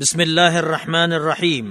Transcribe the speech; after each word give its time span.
بسم 0.00 0.23
الله 0.23 0.63
الرحمن 0.63 1.19
الرحيم 1.19 1.65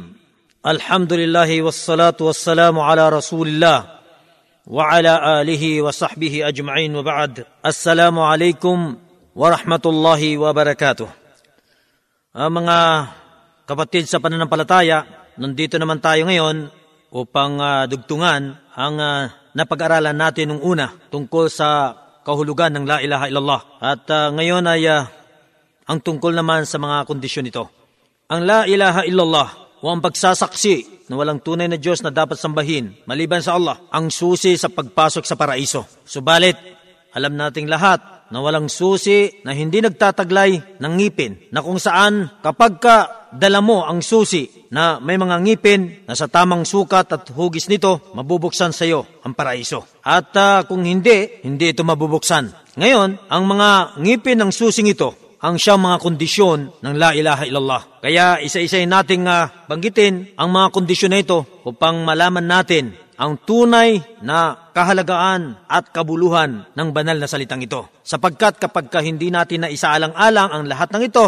الحمد 0.61 1.13
لله 1.13 1.51
والصلاة 1.65 2.21
والسلام 2.21 2.77
على 2.77 3.09
رسول 3.09 3.49
الله 3.49 3.81
وعلى 4.69 5.41
آله 5.41 5.65
وصحبه 5.81 6.35
أجمعين 6.53 6.93
وبعد 7.01 7.49
السلام 7.65 8.17
عليكم 8.21 8.79
ورحمة 9.33 9.85
الله 9.87 10.23
وبركاته 10.37 11.09
Ang 12.37 12.61
mga 12.61 13.09
kapatid 13.65 14.05
sa 14.05 14.21
pananampalataya, 14.21 15.33
nandito 15.41 15.81
naman 15.81 16.05
tayo 16.05 16.29
ngayon 16.29 16.69
upang 17.17 17.57
ah, 17.57 17.89
dugtungan 17.89 18.53
ang 18.77 18.95
ah, 19.01 19.33
napag-aralan 19.57 20.13
natin 20.13 20.53
nung 20.53 20.61
una 20.61 20.93
tungkol 21.09 21.49
sa 21.49 21.97
kahulugan 22.21 22.69
ng 22.77 22.85
La 22.85 23.01
ilaha 23.01 23.33
illallah. 23.33 23.61
At 23.81 24.05
ah, 24.13 24.29
ngayon 24.29 24.69
ay 24.69 24.85
ah, 24.93 25.09
ang 25.89 26.05
tungkol 26.05 26.37
naman 26.37 26.69
sa 26.69 26.77
mga 26.77 27.09
kondisyon 27.09 27.49
nito. 27.49 27.79
Ang 28.31 28.47
La 28.47 28.63
ilaha 28.63 29.03
illallah 29.03 29.49
o 29.83 29.91
ang 29.91 29.99
pagsasaksi 29.99 31.11
na 31.11 31.19
walang 31.19 31.43
tunay 31.43 31.67
na 31.67 31.75
Diyos 31.75 31.99
na 31.99 32.15
dapat 32.15 32.39
sambahin 32.39 33.03
maliban 33.03 33.43
sa 33.43 33.59
Allah 33.59 33.83
ang 33.91 34.07
susi 34.07 34.55
sa 34.55 34.71
pagpasok 34.71 35.27
sa 35.27 35.35
paraiso. 35.35 35.83
Subalit, 36.07 36.55
alam 37.11 37.35
nating 37.35 37.67
lahat 37.67 38.31
na 38.31 38.39
walang 38.39 38.71
susi 38.71 39.43
na 39.43 39.51
hindi 39.51 39.83
nagtataglay 39.83 40.79
ng 40.79 40.93
ngipin 40.95 41.51
na 41.51 41.59
kung 41.59 41.83
saan 41.83 42.31
kapag 42.39 42.79
ka 42.79 42.97
dala 43.35 43.59
mo 43.59 43.83
ang 43.83 43.99
susi 43.99 44.47
na 44.71 45.03
may 45.03 45.19
mga 45.19 45.37
ngipin 45.43 46.07
na 46.07 46.15
sa 46.15 46.31
tamang 46.31 46.63
sukat 46.63 47.11
at 47.11 47.35
hugis 47.35 47.67
nito, 47.67 48.15
mabubuksan 48.15 48.71
sa 48.71 48.87
iyo 48.87 49.03
ang 49.27 49.35
paraiso. 49.35 49.83
At 50.07 50.31
ah, 50.39 50.63
kung 50.71 50.87
hindi, 50.87 51.43
hindi 51.43 51.75
ito 51.75 51.83
mabubuksan. 51.83 52.79
Ngayon, 52.79 53.27
ang 53.27 53.43
mga 53.43 53.99
ngipin 53.99 54.39
ng 54.39 54.55
susing 54.55 54.87
ito 54.87 55.30
ang 55.41 55.57
siyang 55.57 55.81
mga 55.81 55.97
kondisyon 56.05 56.59
ng 56.85 56.95
La 57.01 57.17
ilaha 57.17 57.49
illallah. 57.49 57.83
Kaya 58.05 58.45
isa-isay 58.45 58.85
nating 58.85 59.25
ah, 59.25 59.65
banggitin 59.65 60.37
ang 60.37 60.53
mga 60.53 60.69
kondisyon 60.69 61.17
na 61.17 61.25
ito 61.25 61.65
upang 61.65 62.05
malaman 62.05 62.45
natin 62.45 62.93
ang 63.21 63.37
tunay 63.37 64.01
na 64.25 64.69
kahalagaan 64.73 65.65
at 65.69 65.93
kabuluhan 65.93 66.65
ng 66.73 66.89
banal 66.93 67.17
na 67.21 67.29
salitang 67.29 67.61
ito. 67.61 67.89
Sapagkat 68.01 68.57
kapag 68.57 68.89
ka 68.89 69.05
hindi 69.05 69.29
natin 69.29 69.65
na 69.65 69.73
isaalang-alang 69.73 70.49
ang 70.49 70.65
lahat 70.65 70.89
ng 70.93 71.03
ito, 71.05 71.27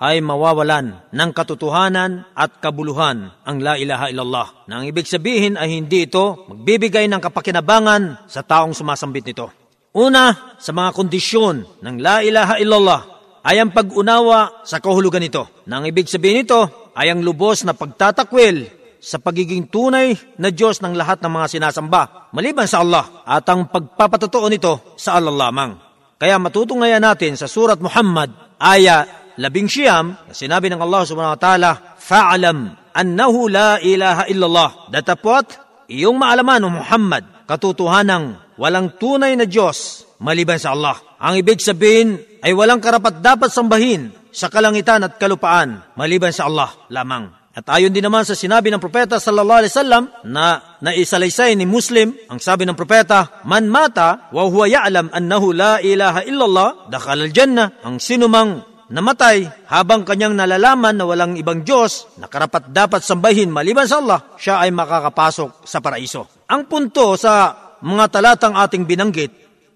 ay 0.00 0.24
mawawalan 0.24 1.12
ng 1.12 1.30
katotohanan 1.36 2.24
at 2.32 2.62
kabuluhan 2.62 3.36
ang 3.44 3.56
La 3.60 3.76
ilaha 3.76 4.08
illallah. 4.08 4.64
Na 4.70 4.80
ang 4.80 4.84
ibig 4.88 5.04
sabihin 5.04 5.60
ay 5.60 5.76
hindi 5.76 6.08
ito 6.08 6.48
magbibigay 6.48 7.04
ng 7.10 7.20
kapakinabangan 7.20 8.24
sa 8.24 8.40
taong 8.40 8.72
sumasambit 8.72 9.28
nito. 9.28 9.52
Una, 9.90 10.56
sa 10.62 10.70
mga 10.70 10.94
kondisyon 10.94 11.82
ng 11.82 11.96
La 11.98 12.22
ilaha 12.22 12.56
illallah 12.62 13.09
ay 13.44 13.56
ang 13.60 13.72
pag-unawa 13.72 14.64
sa 14.68 14.80
kahulugan 14.80 15.22
nito. 15.24 15.48
Na 15.68 15.80
ang 15.80 15.88
ibig 15.88 16.08
sabihin 16.08 16.44
nito 16.44 16.92
ay 16.92 17.12
ang 17.12 17.24
lubos 17.24 17.64
na 17.64 17.72
pagtatakwil 17.72 18.68
sa 19.00 19.16
pagiging 19.16 19.72
tunay 19.72 20.12
na 20.36 20.52
Diyos 20.52 20.84
ng 20.84 20.92
lahat 20.92 21.24
ng 21.24 21.32
mga 21.32 21.46
sinasamba, 21.48 22.32
maliban 22.36 22.68
sa 22.68 22.84
Allah, 22.84 23.24
at 23.24 23.48
ang 23.48 23.72
pagpapatotoo 23.72 24.46
nito 24.52 24.92
sa 25.00 25.16
Allah 25.16 25.32
lamang. 25.32 25.72
Kaya 26.20 26.36
matutunghayan 26.36 27.00
natin 27.00 27.32
sa 27.32 27.48
Surat 27.48 27.80
Muhammad, 27.80 28.28
aya 28.60 29.08
labing 29.40 29.72
siyam, 29.72 30.20
na 30.28 30.36
sinabi 30.36 30.68
ng 30.68 30.84
Allah 30.84 31.02
subhanahu 31.08 31.32
wa 31.32 31.40
ta'ala, 31.40 31.70
Fa'alam 31.96 32.76
annahu 32.92 33.48
la 33.48 33.80
ilaha 33.80 34.28
illallah. 34.28 34.92
Datapot, 34.92 35.48
iyong 35.88 36.20
maalaman 36.20 36.68
o 36.68 36.68
Muhammad, 36.68 37.48
katotohanang 37.48 38.36
walang 38.60 39.00
tunay 39.00 39.32
na 39.32 39.48
Diyos 39.48 40.04
maliban 40.20 40.60
sa 40.60 40.76
Allah. 40.76 41.00
Ang 41.16 41.40
ibig 41.40 41.64
sabihin 41.64 42.20
ay 42.40 42.52
walang 42.56 42.80
karapat 42.80 43.20
dapat 43.20 43.52
sambahin 43.52 44.12
sa 44.32 44.48
kalangitan 44.48 45.04
at 45.04 45.20
kalupaan 45.20 45.84
maliban 45.94 46.32
sa 46.32 46.48
Allah 46.48 46.72
lamang. 46.88 47.40
At 47.50 47.66
ayon 47.66 47.90
din 47.90 48.06
naman 48.06 48.22
sa 48.22 48.38
sinabi 48.38 48.70
ng 48.70 48.78
propeta 48.78 49.18
sallallahu 49.18 49.60
alaihi 49.66 49.74
wasallam 49.74 50.04
na 50.22 50.78
naisalaysay 50.78 51.58
ni 51.58 51.66
Muslim, 51.66 52.14
ang 52.30 52.38
sabi 52.38 52.62
ng 52.62 52.78
propeta, 52.78 53.42
Man 53.42 53.66
mata 53.66 54.30
wa 54.30 54.46
huwa 54.46 54.70
ya'lam 54.70 55.10
annahu 55.10 55.50
la 55.50 55.82
ilaha 55.82 56.22
illallah, 56.22 56.86
dakhala 56.86 57.26
al-jannah. 57.26 57.82
Ang 57.82 57.98
sinumang 57.98 58.62
namatay 58.94 59.66
habang 59.66 60.06
kanyang 60.06 60.38
nalalaman 60.38 60.94
na 60.94 61.04
walang 61.10 61.34
ibang 61.34 61.66
Diyos 61.66 62.06
na 62.22 62.30
karapat 62.30 62.70
dapat 62.70 63.02
sambahin 63.02 63.50
maliban 63.50 63.90
sa 63.90 63.98
Allah, 63.98 64.30
siya 64.38 64.62
ay 64.62 64.70
makakapasok 64.70 65.66
sa 65.66 65.82
paraiso. 65.82 66.30
Ang 66.46 66.70
punto 66.70 67.18
sa 67.18 67.50
mga 67.82 68.14
talatang 68.14 68.54
ating 68.54 68.86
binanggit 68.86 69.32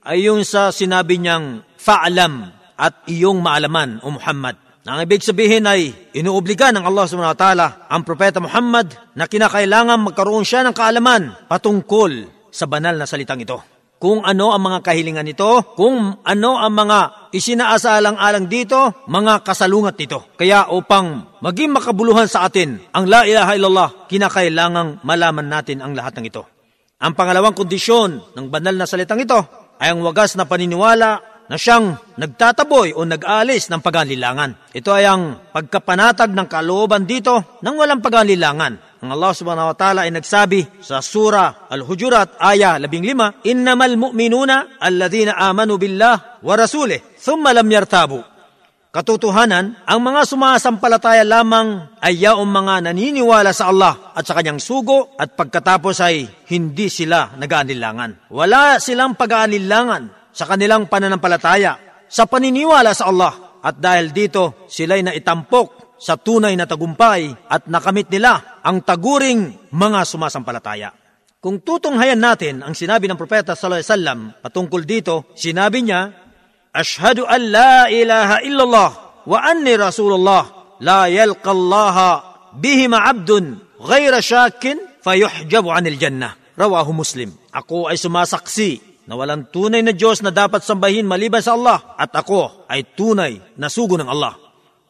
ay 0.07 0.31
yung 0.31 0.47
sa 0.47 0.71
sinabi 0.71 1.19
niyang 1.19 1.74
fa'alam 1.85 2.49
at 2.81 3.05
iyong 3.13 3.45
maalaman 3.45 4.01
o 4.01 4.17
Muhammad. 4.17 4.57
Ang 4.85 5.01
ibig 5.05 5.25
sabihin 5.25 5.65
ay 5.65 5.93
inuobliga 6.13 6.69
ng 6.73 6.85
Allah 6.85 7.05
subhanahu 7.09 7.33
wa 7.33 7.41
ta'ala 7.41 7.67
ang 7.89 8.05
propeta 8.05 8.41
Muhammad 8.41 8.93
na 9.17 9.25
kinakailangan 9.25 10.01
magkaroon 10.01 10.45
siya 10.45 10.65
ng 10.65 10.77
kaalaman 10.77 11.49
patungkol 11.49 12.29
sa 12.53 12.69
banal 12.69 12.93
na 12.97 13.09
salitang 13.09 13.41
ito. 13.41 13.61
Kung 13.97 14.21
ano 14.21 14.53
ang 14.53 14.61
mga 14.61 14.85
kahilingan 14.85 15.25
nito, 15.25 15.73
kung 15.81 16.21
ano 16.21 16.51
ang 16.61 16.75
mga 16.77 17.33
isinaasalang-alang 17.33 18.45
dito, 18.53 19.09
mga 19.09 19.41
kasalungat 19.41 19.97
nito. 19.97 20.37
Kaya 20.37 20.69
upang 20.69 21.41
maging 21.41 21.73
makabuluhan 21.73 22.29
sa 22.29 22.45
atin 22.45 22.85
ang 22.93 23.09
La 23.09 23.25
ilaha 23.25 23.57
illallah, 23.57 23.89
kinakailangang 24.13 25.01
malaman 25.01 25.49
natin 25.49 25.81
ang 25.81 25.97
lahat 25.97 26.21
ng 26.21 26.29
ito. 26.29 26.45
Ang 27.01 27.17
pangalawang 27.17 27.57
kondisyon 27.57 28.37
ng 28.37 28.47
banal 28.53 28.77
na 28.77 28.85
salitang 28.85 29.25
ito 29.25 29.41
ay 29.81 29.97
ang 29.97 30.05
wagas 30.05 30.37
na 30.37 30.45
paniniwala 30.45 31.34
na 31.49 31.57
siyang 31.61 31.97
nagtataboy 32.17 32.97
o 32.97 33.05
nag-aalis 33.05 33.69
ng 33.69 33.81
paganlilangan. 33.85 34.73
Ito 34.73 34.91
ay 34.95 35.05
ang 35.05 35.23
pagkapanatag 35.53 36.33
ng 36.33 36.49
kalooban 36.49 37.05
dito 37.05 37.61
ng 37.61 37.75
walang 37.77 38.01
paganlilangan. 38.01 39.03
Ang 39.05 39.11
Allah 39.13 39.33
subhanahu 39.37 39.71
wa 39.73 39.77
ta'ala 39.77 40.09
ay 40.09 40.13
nagsabi 40.17 40.81
sa 40.81 41.05
Surah 41.05 41.69
Al-Hujurat, 41.69 42.41
aya 42.41 42.81
15, 42.81 43.45
Innamal 43.45 44.01
mu'minuna 44.01 44.81
alladhina 44.81 45.37
amanu 45.37 45.77
billah 45.77 46.41
wa 46.41 46.55
rasulih, 46.57 47.21
thumma 47.21 47.53
lam 47.53 47.69
yartabu. 47.69 48.25
Katotohanan, 48.95 49.75
ang 49.91 50.01
mga 50.07 50.23
sumasampalataya 50.23 51.27
lamang 51.27 51.99
ay 51.99 52.15
yaong 52.15 52.47
mga 52.47 52.75
naniniwala 52.87 53.51
sa 53.51 53.75
Allah 53.75 54.15
at 54.15 54.23
sa 54.23 54.39
kanyang 54.39 54.63
sugo 54.63 55.19
at 55.19 55.35
pagkatapos 55.35 55.99
ay 55.99 56.31
hindi 56.55 56.87
sila 56.87 57.35
nag-aanilangan. 57.35 58.31
Wala 58.31 58.79
silang 58.79 59.19
pag-aanilangan 59.19 60.24
sa 60.35 60.45
kanilang 60.51 60.91
pananampalataya, 60.91 62.05
sa 62.11 62.27
paniniwala 62.27 62.91
sa 62.91 63.09
Allah. 63.09 63.63
At 63.65 63.81
dahil 63.81 64.13
dito, 64.13 64.69
sila'y 64.69 65.01
naitampok 65.01 65.97
sa 65.97 66.21
tunay 66.21 66.53
na 66.59 66.69
tagumpay 66.69 67.49
at 67.49 67.65
nakamit 67.71 68.13
nila 68.13 68.61
ang 68.61 68.85
taguring 68.85 69.73
mga 69.73 70.05
sumasampalataya. 70.05 70.93
Kung 71.41 71.65
tutunghayan 71.65 72.21
natin 72.21 72.61
ang 72.61 72.77
sinabi 72.77 73.09
ng 73.09 73.17
Propeta 73.17 73.57
sallallahu 73.57 73.81
alaihi 73.81 73.93
wasallam 73.93 74.21
patungkol 74.45 74.83
dito, 74.85 75.15
sinabi 75.33 75.85
niya, 75.85 76.13
Ashhadu 76.75 77.25
an 77.25 77.41
la 77.53 77.87
ilaha 77.89 78.43
illallah 78.43 78.91
wa 79.25 79.39
anni 79.41 79.79
rasulullah 79.79 80.77
la 80.83 81.07
yalqa 81.09 81.53
Allah 81.55 81.97
bihima 82.57 83.07
abdun 83.07 83.61
ghayra 83.81 84.19
shakin 84.21 84.81
fayuhjabu 85.05 85.73
anil 85.73 85.97
jannah. 85.97 86.37
Rawahu 86.55 86.95
Muslim. 86.95 87.35
Ako 87.51 87.91
ay 87.91 87.99
sumasaksi 87.99 88.94
na 89.05 89.15
walang 89.15 89.53
tunay 89.53 89.85
na 89.85 89.93
Diyos 89.93 90.25
na 90.25 90.33
dapat 90.33 90.65
sambahin 90.65 91.05
maliban 91.05 91.45
sa 91.45 91.57
Allah 91.57 91.97
at 92.01 92.11
ako 92.13 92.69
ay 92.69 92.97
tunay 92.97 93.41
na 93.61 93.69
sugo 93.69 94.01
ng 94.01 94.09
Allah. 94.09 94.41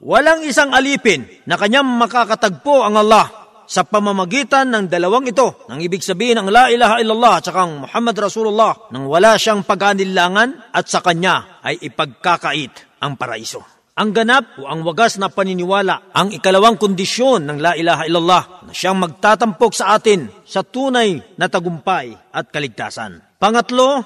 Walang 0.04 0.44
isang 0.44 0.70
alipin 0.70 1.24
na 1.48 1.56
kanyang 1.56 1.88
makakatagpo 1.88 2.84
ang 2.84 3.00
Allah 3.00 3.44
sa 3.64 3.82
pamamagitan 3.82 4.68
ng 4.70 4.84
dalawang 4.86 5.26
ito. 5.28 5.64
Nang 5.66 5.80
ibig 5.80 6.04
sabihin 6.04 6.44
ng 6.44 6.48
La 6.52 6.68
ilaha 6.68 7.00
illallah 7.00 7.32
at 7.40 7.44
saka 7.48 7.64
Muhammad 7.64 8.16
Rasulullah 8.16 8.92
nang 8.92 9.08
wala 9.08 9.34
siyang 9.40 9.64
paganilangan 9.64 10.70
at 10.70 10.86
sa 10.86 11.00
kanya 11.00 11.60
ay 11.64 11.80
ipagkakait 11.80 13.00
ang 13.00 13.16
paraiso. 13.16 13.73
Ang 13.94 14.10
ganap 14.10 14.58
o 14.58 14.66
ang 14.66 14.82
wagas 14.82 15.22
na 15.22 15.30
paniniwala, 15.30 16.10
ang 16.10 16.34
ikalawang 16.34 16.74
kondisyon 16.74 17.46
ng 17.46 17.62
La 17.62 17.78
ilaha 17.78 18.02
illallah 18.02 18.42
na 18.66 18.72
siyang 18.74 18.98
magtatampok 18.98 19.70
sa 19.70 19.94
atin 19.94 20.26
sa 20.42 20.66
tunay 20.66 21.22
na 21.38 21.46
tagumpay 21.46 22.10
at 22.34 22.50
kaligtasan. 22.50 23.22
Pangatlo, 23.38 24.02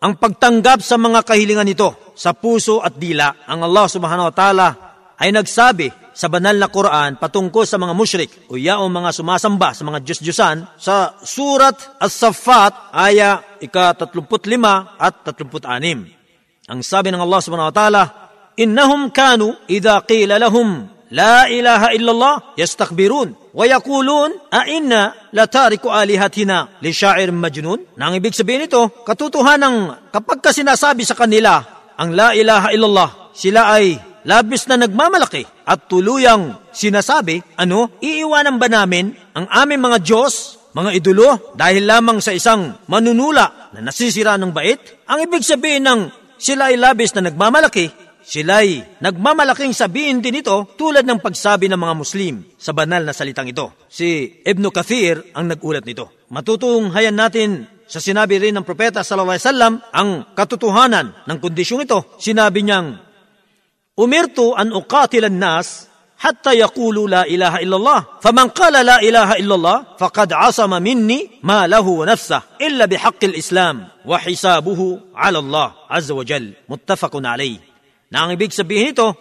ang 0.00 0.16
pagtanggap 0.16 0.80
sa 0.80 0.96
mga 0.96 1.28
kahilingan 1.28 1.68
nito 1.68 2.08
sa 2.16 2.32
puso 2.32 2.80
at 2.80 2.96
dila. 2.96 3.44
Ang 3.44 3.68
Allah 3.68 3.86
subhanahu 3.92 4.32
wa 4.32 4.34
ta'ala 4.34 4.68
ay 5.20 5.28
nagsabi 5.28 5.92
sa 6.16 6.32
banal 6.32 6.56
na 6.56 6.72
Quran 6.72 7.20
patungkol 7.20 7.68
sa 7.68 7.76
mga 7.76 7.92
mushrik 7.92 8.48
o 8.48 8.56
yaong 8.56 8.88
mga 8.88 9.12
sumasamba 9.12 9.76
sa 9.76 9.84
mga 9.84 10.08
Diyos-Diyosan 10.08 10.80
sa 10.80 11.20
Surat 11.20 12.00
As-Saffat, 12.00 12.96
aya 12.96 13.60
ika-35 13.60 14.56
at 14.96 15.14
36. 15.20 16.72
Ang 16.72 16.80
sabi 16.80 17.12
ng 17.12 17.20
Allah 17.20 17.40
subhanahu 17.44 17.68
wa 17.68 17.76
ta'ala, 17.76 18.27
Innahum 18.58 19.14
kanu 19.14 19.54
idha 19.70 20.02
qila 20.02 20.34
lahum 20.42 20.90
la 21.14 21.46
ilaha 21.46 21.94
illallah 21.94 22.58
yastakbirun 22.58 23.54
wa 23.54 23.64
yaqulun 23.64 24.34
a 24.50 24.66
inna 24.68 25.30
latariku 25.32 25.88
alihatina 25.88 26.82
li 26.82 26.90
sha'ir 26.90 27.30
majnun. 27.32 27.94
Nang 27.96 28.18
ibig 28.18 28.34
sabihin 28.34 28.66
ito, 28.66 28.90
katotohanan 29.06 30.10
kapag 30.12 30.42
ka 30.42 30.50
sinasabi 30.50 31.06
sa 31.06 31.14
kanila 31.14 31.62
ang 31.96 32.12
la 32.12 32.34
ilaha 32.34 32.68
illallah, 32.74 33.10
sila 33.32 33.78
ay 33.78 33.98
labis 34.26 34.66
na 34.68 34.76
nagmamalaki 34.76 35.46
at 35.64 35.88
tuluyang 35.88 36.68
sinasabi, 36.74 37.42
ano, 37.56 37.94
iiwanan 38.02 38.60
ba 38.60 38.68
namin 38.68 39.14
ang 39.34 39.46
aming 39.50 39.82
mga 39.82 39.98
Diyos, 40.04 40.58
mga 40.74 40.90
idolo, 40.94 41.54
dahil 41.56 41.88
lamang 41.88 42.20
sa 42.20 42.34
isang 42.34 42.76
manunula 42.86 43.72
na 43.74 43.80
nasisira 43.80 44.36
ng 44.36 44.52
bait? 44.52 44.78
Ang 45.08 45.26
ibig 45.26 45.42
sabihin 45.42 45.88
ng 45.88 46.00
sila 46.38 46.70
ay 46.70 46.78
labis 46.78 47.16
na 47.16 47.26
nagmamalaki, 47.26 47.90
sila'y 48.28 49.00
nagmamalaking 49.00 49.72
sabihin 49.72 50.20
din 50.20 50.44
ito 50.44 50.68
tulad 50.76 51.08
ng 51.08 51.24
pagsabi 51.24 51.72
ng 51.72 51.80
mga 51.80 51.94
Muslim 51.96 52.44
sa 52.60 52.76
banal 52.76 53.00
na 53.00 53.16
salitang 53.16 53.48
ito. 53.48 53.72
Si 53.88 54.44
Ibn 54.44 54.64
Kathir 54.68 55.32
ang 55.32 55.48
nagulat 55.48 55.88
nito. 55.88 56.12
Matutunghayan 56.28 57.16
natin 57.16 57.64
sa 57.88 58.04
sinabi 58.04 58.36
rin 58.36 58.52
ng 58.52 58.68
propeta 58.68 59.00
sallallahu 59.00 59.32
alaihi 59.32 59.48
wasallam 59.48 59.74
ang 59.96 60.08
katotohanan 60.36 61.24
ng 61.24 61.38
kondisyong 61.40 61.88
ito. 61.88 62.04
Sinabi 62.20 62.60
niyang, 62.60 63.00
Umirtu 63.98 64.54
an 64.54 64.70
uqatilan 64.76 65.34
nas 65.34 65.88
hatta 66.20 66.54
yaqulu 66.54 67.08
la 67.08 67.24
ilaha 67.26 67.58
illallah. 67.64 68.00
Faman 68.22 68.52
qala 68.54 68.84
la 68.84 69.00
ilaha 69.02 69.34
illallah 69.40 69.98
faqad 69.98 70.36
asama 70.36 70.78
minni 70.78 71.40
ma 71.42 71.66
lahu 71.66 72.04
nafsah 72.06 72.60
illa 72.62 72.86
bihaqqi 72.86 73.32
al-islam 73.32 73.90
wa 74.04 74.20
hisabuhu 74.20 75.16
ala 75.16 75.38
Allah 75.42 75.68
azza 75.90 76.14
wa 76.14 76.22
jal. 76.22 76.54
Muttafaqun 76.70 77.26
alayh. 77.26 77.58
Na 78.08 78.24
ang 78.24 78.32
ibig 78.32 78.56
sabihin 78.56 78.92
nito, 78.92 79.12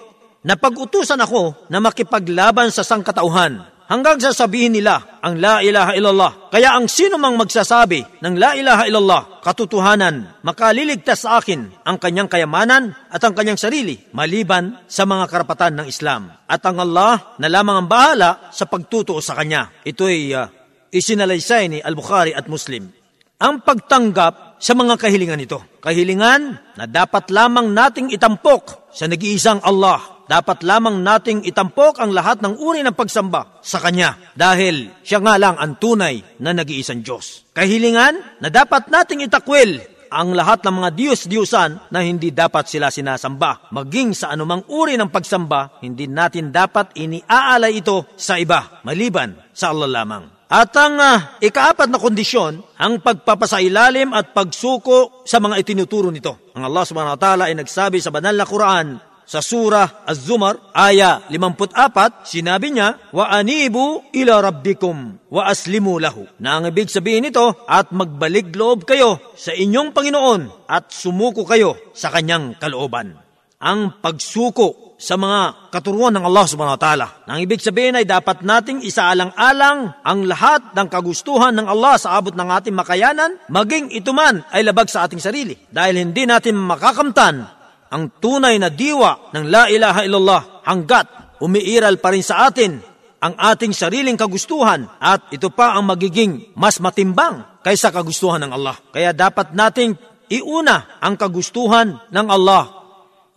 napag-utusan 0.47 1.19
ako 1.19 1.67
na 1.67 1.83
makipaglaban 1.83 2.71
sa 2.71 2.87
sangkatauhan 2.87 3.77
hanggang 3.87 4.19
sasabihin 4.19 4.75
nila 4.75 5.19
ang 5.23 5.39
La 5.39 5.63
ilaha 5.63 5.91
illallah. 5.95 6.31
Kaya 6.51 6.75
ang 6.75 6.87
sino 6.91 7.15
mang 7.19 7.35
magsasabi 7.39 8.23
ng 8.23 8.33
La 8.39 8.55
ilaha 8.55 8.83
illallah, 8.87 9.43
katotohanan, 9.43 10.39
makaliligtas 10.43 11.27
sa 11.27 11.39
akin 11.39 11.83
ang 11.83 11.99
kanyang 11.99 12.31
kayamanan 12.31 12.95
at 13.11 13.19
ang 13.23 13.35
kanyang 13.35 13.59
sarili, 13.59 13.99
maliban 14.15 14.79
sa 14.87 15.07
mga 15.07 15.27
karapatan 15.31 15.83
ng 15.83 15.87
Islam. 15.87 16.31
At 16.47 16.63
ang 16.67 16.79
Allah 16.79 17.35
na 17.39 17.47
lamang 17.51 17.83
ang 17.83 17.87
bahala 17.91 18.51
sa 18.55 18.67
pagtutuo 18.67 19.19
sa 19.23 19.35
kanya. 19.35 19.71
Ito 19.83 20.07
ay 20.07 20.31
uh, 20.35 20.47
isinalaysay 20.91 21.63
ni 21.71 21.79
Al-Bukhari 21.83 22.31
at 22.31 22.47
Muslim. 22.47 22.91
Ang 23.37 23.61
pagtanggap 23.61 24.57
sa 24.57 24.73
mga 24.73 24.97
kahilingan 24.97 25.45
ito. 25.45 25.61
Kahilingan 25.77 26.73
na 26.73 26.85
dapat 26.89 27.29
lamang 27.29 27.69
nating 27.69 28.09
itampok 28.09 28.89
sa 28.89 29.05
nag-iisang 29.05 29.61
Allah 29.61 30.25
dapat 30.25 30.65
lamang 30.65 31.05
nating 31.05 31.45
itampok 31.45 32.01
ang 32.01 32.11
lahat 32.11 32.43
ng 32.43 32.57
uri 32.59 32.83
ng 32.83 32.97
pagsamba 32.97 33.61
sa 33.63 33.77
Kanya 33.77 34.17
dahil 34.35 34.89
siya 35.05 35.23
nga 35.23 35.37
lang 35.37 35.55
ang 35.55 35.79
tunay 35.79 36.41
na 36.41 36.51
nag-iisang 36.51 37.05
Diyos. 37.05 37.47
Kahilingan 37.53 38.41
na 38.43 38.49
dapat 38.49 38.89
nating 38.89 39.23
itakwil 39.23 39.85
ang 40.09 40.33
lahat 40.33 40.63
ng 40.63 40.73
mga 40.83 40.89
Diyos-Diyusan 40.97 41.91
na 41.91 41.99
hindi 42.01 42.31
dapat 42.31 42.65
sila 42.65 42.89
sinasamba. 42.89 43.69
Maging 43.75 44.15
sa 44.15 44.31
anumang 44.31 44.65
uri 44.71 44.95
ng 44.95 45.11
pagsamba, 45.11 45.83
hindi 45.83 46.07
natin 46.07 46.49
dapat 46.49 46.95
iniaalay 46.95 47.85
ito 47.85 48.07
sa 48.15 48.39
iba, 48.39 48.81
maliban 48.87 49.35
sa 49.51 49.75
Allah 49.75 49.91
lamang. 50.01 50.36
At 50.47 50.71
ang 50.79 50.95
uh, 50.95 51.35
ikaapat 51.43 51.91
na 51.91 51.99
kondisyon, 51.99 52.63
ang 52.79 53.03
pagpapasailalim 53.03 54.15
at 54.15 54.31
pagsuko 54.31 55.27
sa 55.27 55.43
mga 55.43 55.59
itinuturo 55.59 56.07
nito. 56.07 56.55
Ang 56.55 56.63
Allah 56.63 56.83
subhanahu 56.87 57.15
wa 57.15 57.21
ta'ala 57.21 57.43
ay 57.51 57.55
nagsabi 57.59 57.99
sa 57.99 58.15
banal 58.15 58.31
na 58.31 58.47
Quran, 58.47 58.95
sa 59.27 59.43
surah 59.43 60.07
Az-Zumar, 60.07 60.71
aya 60.71 61.27
54, 61.27 62.23
sinabi 62.23 62.71
niya, 62.71 63.11
Wa 63.11 63.27
anibu 63.27 64.07
ila 64.15 64.39
rabbikum 64.39 65.19
wa 65.27 65.51
aslimu 65.51 65.99
lahu. 65.99 66.23
Na 66.39 66.63
ang 66.63 66.71
ibig 66.71 66.87
sabihin 66.87 67.27
nito, 67.27 67.43
at 67.67 67.91
magbalik 67.91 68.55
loob 68.55 68.87
kayo 68.87 69.19
sa 69.35 69.51
inyong 69.51 69.91
Panginoon 69.91 70.71
at 70.71 70.95
sumuko 70.95 71.43
kayo 71.43 71.75
sa 71.91 72.07
kanyang 72.07 72.55
kalooban. 72.55 73.19
Ang 73.59 73.99
pagsuko 73.99 74.86
sa 74.97 75.13
mga 75.13 75.69
katuruan 75.69 76.09
ng 76.17 76.25
Allah 76.25 76.45
subhanahu 76.49 76.73
wa 76.73 76.81
ta'ala. 76.81 77.07
Ang 77.29 77.39
ibig 77.45 77.61
sabihin 77.61 77.93
ay 77.93 78.05
dapat 78.09 78.41
nating 78.41 78.81
isaalang-alang 78.81 79.93
ang 80.01 80.19
lahat 80.25 80.73
ng 80.73 80.87
kagustuhan 80.89 81.53
ng 81.53 81.69
Allah 81.69 82.01
sa 82.01 82.17
abot 82.17 82.33
ng 82.33 82.49
ating 82.49 82.73
makayanan, 82.73 83.37
maging 83.47 83.93
ito 83.93 84.09
man 84.09 84.41
ay 84.49 84.65
labag 84.65 84.89
sa 84.89 85.05
ating 85.05 85.21
sarili. 85.21 85.53
Dahil 85.69 86.01
hindi 86.01 86.25
natin 86.25 86.57
makakamtan 86.57 87.45
ang 87.93 88.03
tunay 88.17 88.57
na 88.57 88.73
diwa 88.73 89.31
ng 89.31 89.45
La 89.47 89.69
ilaha 89.69 90.01
illallah 90.03 90.41
hanggat 90.65 91.39
umiiral 91.39 92.01
pa 92.01 92.11
rin 92.11 92.25
sa 92.25 92.49
atin 92.49 92.81
ang 93.21 93.33
ating 93.37 93.73
sariling 93.73 94.17
kagustuhan 94.17 94.85
at 95.01 95.29
ito 95.33 95.49
pa 95.49 95.77
ang 95.77 95.89
magiging 95.89 96.53
mas 96.53 96.77
matimbang 96.77 97.61
kaysa 97.61 97.93
kagustuhan 97.93 98.41
ng 98.45 98.51
Allah. 98.53 98.77
Kaya 98.93 99.13
dapat 99.13 99.53
nating 99.53 99.97
iuna 100.29 101.01
ang 101.01 101.17
kagustuhan 101.17 101.97
ng 102.09 102.27
Allah 102.27 102.76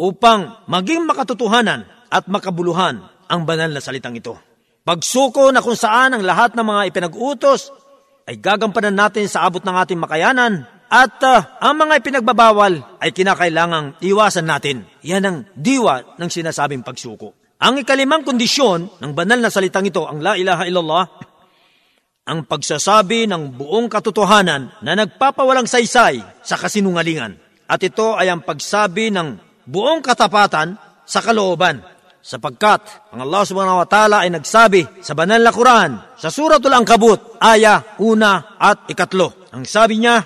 upang 0.01 0.65
maging 0.65 1.05
makatotohanan 1.05 1.85
at 2.09 2.25
makabuluhan 2.25 3.05
ang 3.29 3.41
banal 3.45 3.69
na 3.69 3.85
salitang 3.85 4.17
ito. 4.17 4.41
Pagsuko 4.81 5.53
na 5.53 5.61
kung 5.61 5.77
saan 5.77 6.17
ang 6.17 6.25
lahat 6.25 6.57
ng 6.57 6.65
mga 6.65 6.83
ipinag-utos 6.89 7.69
ay 8.25 8.41
gagampanan 8.41 8.97
natin 8.97 9.29
sa 9.29 9.45
abot 9.45 9.61
ng 9.61 9.77
ating 9.77 10.01
makayanan 10.01 10.65
at 10.91 11.21
uh, 11.23 11.61
ang 11.63 11.77
mga 11.79 12.01
ipinagbabawal 12.03 12.99
ay 12.99 13.13
kinakailangang 13.13 14.01
iwasan 14.01 14.49
natin. 14.49 14.89
Yan 15.05 15.23
ang 15.23 15.37
diwa 15.53 16.17
ng 16.19 16.31
sinasabing 16.33 16.83
pagsuko. 16.83 17.37
Ang 17.61 17.85
ikalimang 17.85 18.25
kondisyon 18.25 18.89
ng 19.05 19.13
banal 19.13 19.37
na 19.37 19.53
salitang 19.53 19.85
ito, 19.85 20.09
ang 20.09 20.25
La 20.25 20.35
ilaha 20.35 20.65
illallah, 20.65 21.05
ang 22.25 22.49
pagsasabi 22.49 23.29
ng 23.29 23.53
buong 23.53 23.87
katotohanan 23.93 24.81
na 24.81 24.93
nagpapawalang 24.97 25.69
saysay 25.69 26.25
sa 26.41 26.57
kasinungalingan. 26.57 27.37
At 27.69 27.85
ito 27.85 28.17
ay 28.17 28.33
ang 28.33 28.43
pagsabi 28.43 29.13
ng 29.13 29.50
buong 29.71 30.03
katapatan 30.03 30.75
sa 31.07 31.23
kalooban. 31.23 31.79
Sapagkat 32.21 33.15
ang 33.17 33.25
Allah 33.25 33.43
subhanahu 33.49 33.81
wa 33.81 33.89
ta'ala 33.89 34.29
ay 34.29 34.31
nagsabi 34.35 35.01
sa 35.01 35.17
banal 35.17 35.41
na 35.41 35.55
Quran 35.55 35.97
sa 36.21 36.29
suratul 36.29 36.77
Ankabut, 36.77 37.41
aya 37.41 37.97
una 37.97 38.61
at 38.61 38.85
ikatlo. 38.93 39.49
Ang 39.57 39.65
sabi 39.65 40.05
niya, 40.05 40.21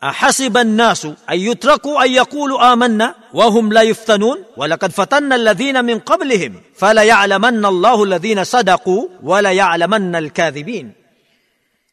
Ahasiban 0.00 0.80
nasu 0.80 1.12
ay 1.28 1.44
yutraku 1.44 2.00
ay 2.00 2.16
yakulu 2.16 2.56
amanna 2.56 3.28
wahum 3.36 3.68
la 3.68 3.84
yuftanun 3.84 4.56
walakad 4.56 4.96
fatanna 4.96 5.36
alladhina 5.36 5.84
min 5.84 6.00
qablihim 6.00 6.56
fala 6.72 7.04
ya'lamanna 7.04 7.68
Allahu 7.68 8.08
alladhina 8.08 8.48
sadaku 8.48 9.20
wala 9.20 9.52
ya'lamanna 9.52 10.16
al-kadhibin. 10.24 10.96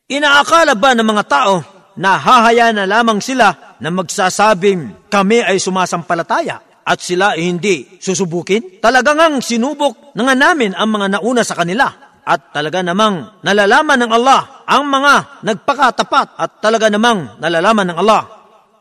Inaakala 0.07 0.79
ba 0.79 0.95
ng 0.95 1.03
mga 1.03 1.23
tao 1.27 1.55
na 1.99 2.15
hahaya 2.15 2.71
na 2.71 2.87
lamang 2.87 3.19
sila 3.19 3.75
na 3.83 3.91
magsasabing 3.91 5.11
kami 5.11 5.43
ay 5.43 5.59
sumasampalataya 5.59 6.63
at 6.87 7.03
sila 7.03 7.35
hindi 7.35 7.99
susubukin? 7.99 8.79
Talagang 8.79 9.19
ang 9.19 9.35
sinubok 9.43 10.15
na 10.15 10.31
nga 10.31 10.35
namin 10.39 10.71
ang 10.71 10.87
mga 10.87 11.19
nauna 11.19 11.43
sa 11.43 11.59
kanila 11.59 11.91
at 12.23 12.55
talaga 12.55 12.79
namang 12.79 13.43
nalalaman 13.43 14.07
ng 14.07 14.11
Allah 14.15 14.63
ang 14.63 14.87
mga 14.87 15.43
nagpakatapat 15.43 16.27
at 16.39 16.51
talaga 16.63 16.87
namang 16.87 17.39
nalalaman 17.43 17.91
ng 17.91 17.97
Allah 17.99 18.23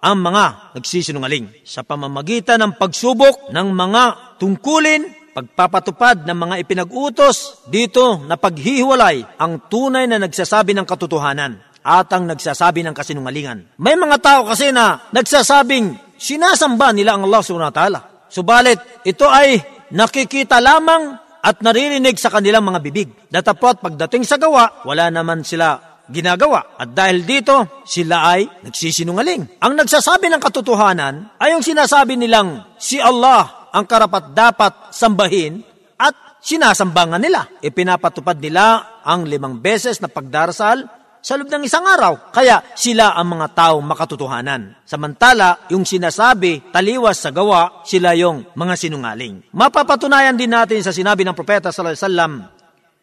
ang 0.06 0.22
mga 0.22 0.78
nagsisinungaling 0.78 1.66
sa 1.66 1.82
pamamagitan 1.82 2.62
ng 2.62 2.72
pagsubok 2.78 3.50
ng 3.50 3.68
mga 3.74 4.02
tungkulin, 4.38 5.02
pagpapatupad 5.34 6.22
ng 6.22 6.36
mga 6.36 6.54
ipinag-utos 6.62 7.66
dito 7.66 8.22
na 8.22 8.38
paghihiwalay 8.38 9.36
ang 9.36 9.66
tunay 9.66 10.06
na 10.06 10.22
nagsasabi 10.22 10.78
ng 10.78 10.86
katotohanan 10.86 11.58
at 11.86 12.06
ang 12.10 12.26
nagsasabi 12.26 12.82
ng 12.86 12.94
kasinungalingan. 12.94 13.78
May 13.78 13.94
mga 13.98 14.18
tao 14.22 14.40
kasi 14.46 14.70
na 14.70 15.10
nagsasabing 15.10 16.05
sinasamba 16.16 16.92
nila 16.92 17.16
ang 17.16 17.28
Allah 17.28 17.42
subhanahu 17.44 17.70
wa 17.72 17.76
ta'ala. 17.76 18.00
Subalit, 18.26 19.06
ito 19.06 19.24
ay 19.30 19.60
nakikita 19.94 20.58
lamang 20.58 21.14
at 21.46 21.62
naririnig 21.62 22.18
sa 22.18 22.32
kanilang 22.32 22.66
mga 22.66 22.82
bibig. 22.82 23.08
Datapot 23.30 23.78
pagdating 23.78 24.26
sa 24.26 24.34
gawa, 24.34 24.82
wala 24.82 25.06
naman 25.14 25.46
sila 25.46 25.78
ginagawa. 26.10 26.74
At 26.78 26.90
dahil 26.90 27.22
dito, 27.22 27.82
sila 27.86 28.34
ay 28.34 28.66
nagsisinungaling. 28.66 29.62
Ang 29.62 29.72
nagsasabi 29.78 30.26
ng 30.30 30.42
katotohanan 30.42 31.38
ay 31.38 31.54
yung 31.54 31.62
sinasabi 31.62 32.18
nilang 32.18 32.74
si 32.78 32.98
Allah 32.98 33.70
ang 33.70 33.86
karapat 33.86 34.34
dapat 34.34 34.72
sambahin 34.90 35.62
at 35.98 36.42
sinasambangan 36.42 37.22
nila. 37.22 37.46
Ipinapatupad 37.62 38.38
nila 38.42 38.98
ang 39.06 39.26
limang 39.26 39.62
beses 39.62 40.02
na 40.02 40.10
pagdarasal 40.10 40.86
sa 41.26 41.34
loob 41.34 41.50
ng 41.50 41.66
isang 41.66 41.82
araw. 41.82 42.30
Kaya 42.30 42.62
sila 42.78 43.18
ang 43.18 43.34
mga 43.34 43.50
taong 43.50 43.82
makatotohanan. 43.82 44.78
Samantala, 44.86 45.66
yung 45.74 45.82
sinasabi, 45.82 46.70
taliwas 46.70 47.18
sa 47.18 47.34
gawa, 47.34 47.82
sila 47.82 48.14
yung 48.14 48.46
mga 48.54 48.78
sinungaling. 48.78 49.50
Mapapatunayan 49.50 50.38
din 50.38 50.54
natin 50.54 50.86
sa 50.86 50.94
sinabi 50.94 51.26
ng 51.26 51.34
Propeta 51.34 51.74
sallallahu 51.74 51.98
alaihi 51.98 52.06
wasallam 52.06 52.32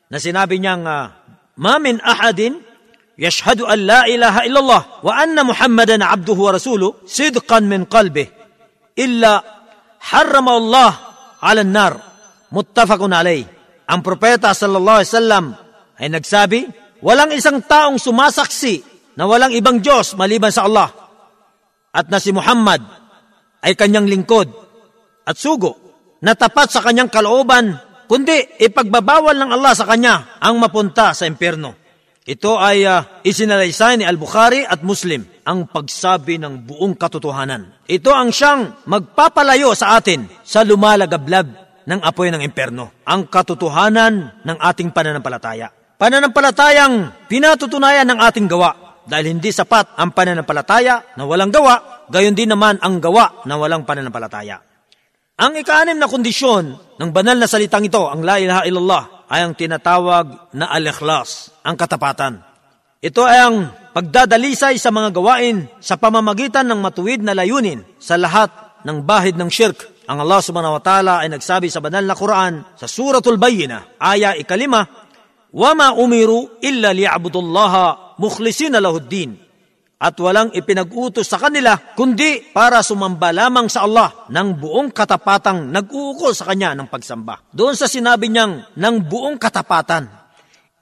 na 0.08 0.18
sinabi 0.24 0.56
niyang, 0.56 0.88
uh, 0.88 1.78
min 1.84 2.00
ahadin 2.00 2.64
yashhadu 3.20 3.68
an 3.68 3.80
la 3.84 4.08
ilaha 4.08 4.48
illallah 4.48 4.82
wa 5.04 5.12
anna 5.20 5.44
Muhammadan 5.44 6.00
abduhu 6.00 6.48
wa 6.48 6.52
rasuluh 6.56 7.04
sidqan 7.04 7.68
min 7.68 7.84
qalbih 7.86 8.32
illa 8.96 9.44
harrama 10.00 10.58
Allah 10.58 10.92
ala 11.44 11.68
nar 11.68 11.94
muttafaqun 12.56 13.12
alayh. 13.12 13.44
Ang 13.84 14.00
propeta 14.00 14.56
sallallahu 14.56 15.04
alaihi 15.04 15.12
wasallam 15.12 15.46
ay 16.00 16.08
nagsabi, 16.08 16.83
Walang 17.04 17.36
isang 17.36 17.60
taong 17.60 18.00
sumasaksi 18.00 18.80
na 19.20 19.28
walang 19.28 19.52
ibang 19.52 19.84
Diyos 19.84 20.16
maliban 20.16 20.56
sa 20.56 20.66
Allah 20.66 20.88
at 21.92 22.08
na 22.08 22.18
si 22.18 22.32
Muhammad 22.32 22.80
ay 23.60 23.76
kanyang 23.76 24.08
lingkod 24.08 24.48
at 25.28 25.36
sugo 25.36 25.78
na 26.24 26.34
tapat 26.34 26.72
sa 26.72 26.80
kanyang 26.80 27.12
kalooban, 27.12 27.76
kundi 28.08 28.56
ipagbabawal 28.56 29.36
ng 29.36 29.52
Allah 29.52 29.76
sa 29.76 29.84
kanya 29.84 30.40
ang 30.40 30.56
mapunta 30.56 31.12
sa 31.12 31.28
impyerno. 31.28 31.76
Ito 32.24 32.56
ay 32.56 32.88
uh, 32.88 33.20
isinalaysay 33.28 34.00
ni 34.00 34.08
Al-Bukhari 34.08 34.64
at 34.64 34.80
Muslim 34.80 35.28
ang 35.44 35.68
pagsabi 35.68 36.40
ng 36.40 36.64
buong 36.64 36.96
katotohanan. 36.96 37.84
Ito 37.84 38.16
ang 38.16 38.32
siyang 38.32 38.88
magpapalayo 38.88 39.76
sa 39.76 40.00
atin 40.00 40.32
sa 40.40 40.64
lumalagablab 40.64 41.48
ng 41.84 42.00
apoy 42.00 42.32
ng 42.32 42.40
impyerno. 42.40 43.04
Ang 43.04 43.28
katotohanan 43.28 44.40
ng 44.40 44.58
ating 44.64 44.96
pananampalataya. 44.96 45.83
Pananampalatayang 46.04 47.24
pinatutunayan 47.32 48.04
ng 48.04 48.20
ating 48.28 48.52
gawa 48.52 49.00
dahil 49.08 49.40
hindi 49.40 49.56
sapat 49.56 49.96
ang 49.96 50.12
pananampalataya 50.12 51.16
na 51.16 51.24
walang 51.24 51.48
gawa, 51.48 52.04
gayon 52.12 52.36
din 52.36 52.52
naman 52.52 52.76
ang 52.84 53.00
gawa 53.00 53.48
na 53.48 53.56
walang 53.56 53.88
pananampalataya. 53.88 54.60
Ang 55.40 55.64
ikaanim 55.64 55.96
na 55.96 56.12
kondisyon 56.12 56.76
ng 57.00 57.10
banal 57.16 57.40
na 57.40 57.48
salitang 57.48 57.88
ito, 57.88 58.04
ang 58.04 58.20
La 58.20 58.36
ilaha 58.36 58.68
illallah, 58.68 59.32
ay 59.32 59.48
ang 59.48 59.56
tinatawag 59.56 60.52
na 60.60 60.68
al-ikhlas, 60.76 61.56
ang 61.64 61.80
katapatan. 61.80 62.44
Ito 63.00 63.24
ay 63.24 63.40
ang 63.40 63.72
pagdadalisay 63.96 64.76
sa 64.76 64.92
mga 64.92 65.16
gawain 65.16 65.72
sa 65.80 65.96
pamamagitan 65.96 66.68
ng 66.68 66.84
matuwid 66.84 67.24
na 67.24 67.32
layunin 67.32 67.80
sa 67.96 68.20
lahat 68.20 68.52
ng 68.84 69.08
bahid 69.08 69.40
ng 69.40 69.48
shirk. 69.48 70.04
Ang 70.04 70.20
Allah 70.20 70.44
subhanahu 70.44 70.76
wa 70.76 70.84
ta'ala 70.84 71.24
ay 71.24 71.32
nagsabi 71.32 71.72
sa 71.72 71.80
banal 71.80 72.04
na 72.04 72.12
Quran 72.12 72.76
sa 72.76 72.92
Suratul 72.92 73.40
Bayyina, 73.40 73.96
aya 74.04 74.36
ikalima, 74.36 75.03
Wama 75.54 75.94
umiru 76.02 76.58
illa 76.66 76.90
liya'budullaha 76.90 78.18
mukhlisina 78.18 78.82
lahuddin. 78.82 79.38
At 80.04 80.20
walang 80.20 80.52
ipinag-utos 80.52 81.30
sa 81.32 81.40
kanila 81.40 81.80
kundi 81.96 82.52
para 82.52 82.84
sumamba 82.84 83.32
lamang 83.32 83.72
sa 83.72 83.88
Allah 83.88 84.28
ng 84.28 84.60
buong 84.60 84.92
katapatang 84.92 85.72
nag-uukol 85.72 86.36
sa 86.36 86.52
kanya 86.52 86.76
ng 86.76 86.92
pagsamba. 86.92 87.40
Doon 87.56 87.78
sa 87.78 87.88
sinabi 87.88 88.28
niyang 88.28 88.76
ng 88.76 88.96
buong 89.08 89.40
katapatan. 89.40 90.12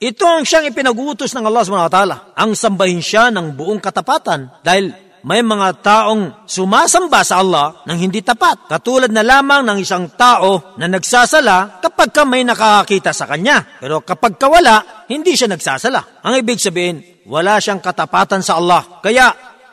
Ito 0.01 0.25
ang 0.25 0.42
siyang 0.42 0.74
ipinag-utos 0.74 1.30
ng 1.38 1.46
Allah 1.46 1.62
subhanahu 1.62 1.86
wa 1.86 1.94
ta'ala. 1.94 2.18
Ang 2.34 2.58
sambahin 2.58 3.06
siya 3.06 3.30
ng 3.30 3.54
buong 3.54 3.78
katapatan 3.78 4.50
dahil 4.66 4.90
may 5.24 5.46
mga 5.46 5.86
taong 5.86 6.46
sumasamba 6.50 7.22
sa 7.22 7.42
Allah 7.42 7.86
ng 7.86 7.98
hindi 7.98 8.25
tapat. 8.25 8.66
Katulad 8.70 9.13
na 9.13 9.22
lamang 9.22 9.62
ng 9.66 9.78
isang 9.82 10.10
tao 10.18 10.75
na 10.78 10.90
nagsasala 10.90 11.82
kapag 11.82 12.10
ka 12.10 12.25
may 12.25 12.42
nakakakita 12.42 13.13
sa 13.13 13.30
kanya. 13.30 13.62
Pero 13.78 14.01
kapag 14.01 14.42
kawala, 14.42 15.06
hindi 15.10 15.38
siya 15.38 15.51
nagsasala. 15.51 16.25
Ang 16.25 16.42
ibig 16.42 16.58
sabihin, 16.58 17.25
wala 17.30 17.62
siyang 17.62 17.84
katapatan 17.84 18.42
sa 18.42 18.58
Allah. 18.58 19.01
Kaya, 19.01 19.30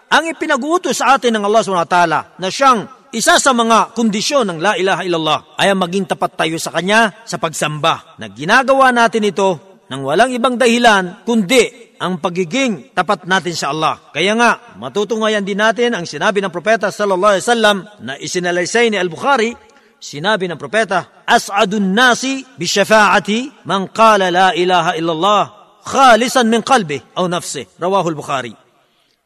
ang 0.08 0.24
ipinag-utos 0.28 1.00
sa 1.00 1.16
atin 1.16 1.36
ng 1.36 1.44
Allah 1.44 1.60
SWT 1.64 1.98
na 2.40 2.48
siyang 2.48 2.80
isa 3.12 3.40
sa 3.40 3.52
mga 3.56 3.96
kondisyon 3.96 4.44
ng 4.52 4.58
La 4.60 4.76
ilaha 4.76 5.00
illallah 5.04 5.40
ay 5.56 5.72
ang 5.72 5.80
maging 5.80 6.04
tapat 6.12 6.36
tayo 6.36 6.56
sa 6.60 6.72
Kanya 6.72 7.24
sa 7.24 7.40
pagsamba. 7.40 8.20
Na 8.20 8.28
ginagawa 8.28 8.92
natin 8.92 9.24
ito 9.24 9.80
nang 9.88 10.04
walang 10.04 10.28
ibang 10.28 10.60
dahilan 10.60 11.24
kundi 11.24 11.87
ang 11.98 12.22
pagiging 12.22 12.94
tapat 12.94 13.26
natin 13.26 13.54
sa 13.54 13.74
Allah. 13.74 13.98
Kaya 14.14 14.38
nga, 14.38 14.78
matutungayan 14.78 15.42
din 15.42 15.58
natin 15.58 15.94
ang 15.98 16.06
sinabi 16.06 16.38
ng 16.38 16.54
propeta 16.54 16.88
sallallahu 16.94 17.34
alaihi 17.36 17.46
wasallam 17.46 17.76
na 18.02 18.14
isinalaysay 18.16 18.90
ni 18.90 18.96
Al-Bukhari, 18.96 19.52
sinabi 19.98 20.46
ng 20.46 20.56
propeta, 20.58 21.26
As'adun 21.26 21.92
nasi 21.92 22.46
bi 22.56 22.64
syafa'ati 22.64 23.66
man 23.66 23.90
qala 23.90 24.30
la 24.30 24.48
ilaha 24.54 24.94
illallah 24.94 25.42
khalisan 25.82 26.46
min 26.46 26.62
qalbi 26.62 27.02
o 27.18 27.26
nafsi. 27.26 27.66
Rawahul 27.76 28.16
Bukhari. 28.16 28.54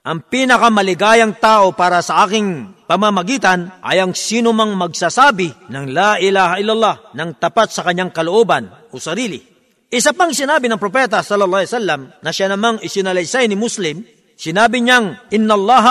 Ang 0.02 0.18
pinakamaligayang 0.26 1.38
tao 1.38 1.70
para 1.78 2.02
sa 2.02 2.26
aking 2.26 2.74
pamamagitan 2.90 3.70
ay 3.86 4.02
ang 4.02 4.18
sino 4.18 4.50
mang 4.50 4.74
magsasabi 4.74 5.70
ng 5.70 5.84
la 5.94 6.18
ilaha 6.18 6.58
illallah 6.58 6.96
ng 7.14 7.30
tapat 7.38 7.70
sa 7.70 7.86
kanyang 7.86 8.10
kalooban 8.10 8.66
o 8.90 8.98
sarili. 8.98 9.51
Isa 9.92 10.16
pang 10.16 10.32
sinabi 10.32 10.72
ng 10.72 10.80
propeta 10.80 11.20
sallallahu 11.20 11.60
alaihi 11.60 11.72
wasallam 11.76 12.00
na 12.24 12.30
siya 12.32 12.48
namang 12.48 12.80
isinalaysay 12.80 13.44
ni 13.44 13.60
Muslim, 13.60 14.00
sinabi 14.40 14.80
niyang, 14.80 15.20
Inna 15.36 15.52
Allah 15.52 15.86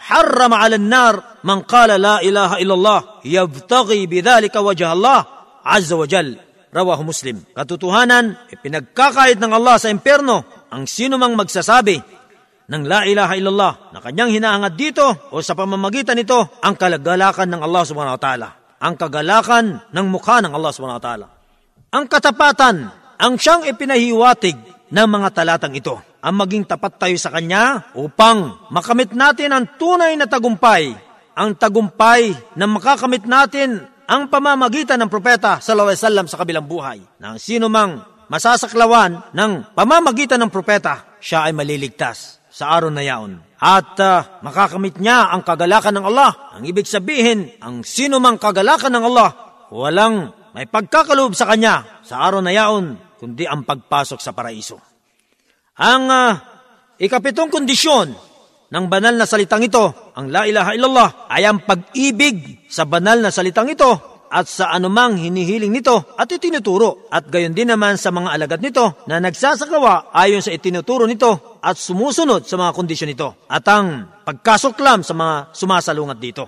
harrama 0.00 0.56
ala 0.56 0.80
nar 0.80 1.44
man 1.44 1.60
qala 1.68 2.00
la 2.00 2.24
ilaha 2.24 2.56
illallah 2.56 3.20
yabtaghi 3.22 4.08
bidhalika 4.08 4.64
wajah 4.64 4.96
Allah 4.96 5.20
azza 5.68 6.00
wa 6.00 6.08
jalla 6.08 6.40
rawahu 6.72 7.04
Muslim. 7.04 7.44
Katotohanan, 7.52 8.40
ipinagkakait 8.48 9.36
ng 9.36 9.52
Allah 9.52 9.76
sa 9.76 9.92
impyerno 9.92 10.48
ang 10.72 10.88
sino 10.88 11.20
mang 11.20 11.36
magsasabi 11.36 12.00
ng 12.72 12.82
la 12.88 13.04
ilaha 13.04 13.36
illallah 13.36 13.72
na 13.92 14.00
kanyang 14.00 14.32
hinahangad 14.32 14.80
dito 14.80 15.04
o 15.28 15.44
sa 15.44 15.52
pamamagitan 15.52 16.16
nito 16.16 16.56
ang 16.64 16.72
kalagalakan 16.72 17.52
ng 17.52 17.60
Allah 17.60 17.82
subhanahu 17.84 18.16
wa 18.16 18.22
ta'ala. 18.22 18.48
Ang 18.80 18.96
kagalakan 18.96 19.92
ng 19.92 20.06
mukha 20.08 20.40
ng 20.40 20.56
Allah 20.56 20.72
subhanahu 20.72 20.98
wa 20.98 21.04
ta'ala. 21.04 21.26
Ang 21.92 22.04
katapatan, 22.08 23.01
ang 23.22 23.38
siyang 23.38 23.62
ipinahiwatig 23.70 24.58
ng 24.90 25.06
mga 25.06 25.28
talatang 25.30 25.78
ito. 25.78 25.94
Ang 26.26 26.42
maging 26.42 26.66
tapat 26.66 26.98
tayo 26.98 27.14
sa 27.14 27.30
Kanya 27.30 27.94
upang 27.94 28.66
makamit 28.74 29.14
natin 29.14 29.54
ang 29.54 29.78
tunay 29.78 30.18
na 30.18 30.26
tagumpay. 30.26 30.90
Ang 31.38 31.54
tagumpay 31.54 32.34
na 32.58 32.66
makakamit 32.66 33.22
natin 33.22 33.86
ang 34.10 34.26
pamamagitan 34.26 34.98
ng 34.98 35.08
propeta 35.08 35.62
sallallahu 35.62 35.94
alaihi 35.94 36.02
wasallam 36.02 36.26
sa 36.26 36.36
kabilang 36.42 36.66
buhay. 36.66 36.98
Na 37.22 37.34
ang 37.34 37.38
sino 37.38 37.70
mang 37.70 38.02
masasaklawan 38.26 39.30
ng 39.30 39.70
pamamagitan 39.72 40.42
ng 40.42 40.50
propeta, 40.50 41.16
siya 41.22 41.46
ay 41.46 41.54
maliligtas 41.54 42.42
sa 42.50 42.74
araw 42.74 42.90
na 42.90 43.06
yaon. 43.06 43.38
At 43.62 43.94
uh, 44.02 44.42
makakamit 44.42 44.98
niya 44.98 45.30
ang 45.30 45.46
kagalakan 45.46 45.94
ng 46.02 46.06
Allah. 46.10 46.30
Ang 46.58 46.66
ibig 46.66 46.90
sabihin, 46.90 47.54
ang 47.62 47.86
sino 47.86 48.18
mang 48.18 48.36
kagalakan 48.36 48.92
ng 48.98 49.04
Allah, 49.06 49.30
walang 49.72 50.34
may 50.52 50.68
pagkakaloob 50.68 51.32
sa 51.32 51.48
kanya 51.48 52.04
sa 52.04 52.20
araw 52.28 52.44
na 52.44 52.52
yaon, 52.52 53.00
kundi 53.22 53.46
ang 53.46 53.62
pagpasok 53.62 54.18
sa 54.18 54.34
paraiso. 54.34 54.82
Ang 55.78 56.10
uh, 56.10 56.34
ikapitong 56.98 57.54
kondisyon 57.54 58.10
ng 58.66 58.84
banal 58.90 59.14
na 59.14 59.30
salitang 59.30 59.62
ito, 59.62 60.10
ang 60.18 60.26
La 60.26 60.42
ilaha 60.42 60.74
illallah, 60.74 61.30
ay 61.30 61.46
ang 61.46 61.62
pag-ibig 61.62 62.66
sa 62.66 62.82
banal 62.82 63.22
na 63.22 63.30
salitang 63.30 63.70
ito 63.70 64.10
at 64.26 64.50
sa 64.50 64.74
anumang 64.74 65.22
hinihiling 65.22 65.70
nito 65.70 66.18
at 66.18 66.26
itinuturo. 66.34 67.06
At 67.14 67.30
gayon 67.30 67.54
din 67.54 67.70
naman 67.70 67.94
sa 67.94 68.10
mga 68.10 68.34
alagad 68.34 68.58
nito 68.58 69.06
na 69.06 69.22
nagsasagawa 69.22 70.10
ayon 70.10 70.42
sa 70.42 70.50
itinuturo 70.50 71.06
nito 71.06 71.62
at 71.62 71.78
sumusunod 71.78 72.42
sa 72.42 72.58
mga 72.58 72.74
kondisyon 72.74 73.12
nito. 73.14 73.46
At 73.46 73.62
ang 73.70 74.18
pagkasuklam 74.26 75.06
sa 75.06 75.14
mga 75.14 75.54
sumasalungat 75.54 76.18
dito. 76.18 76.44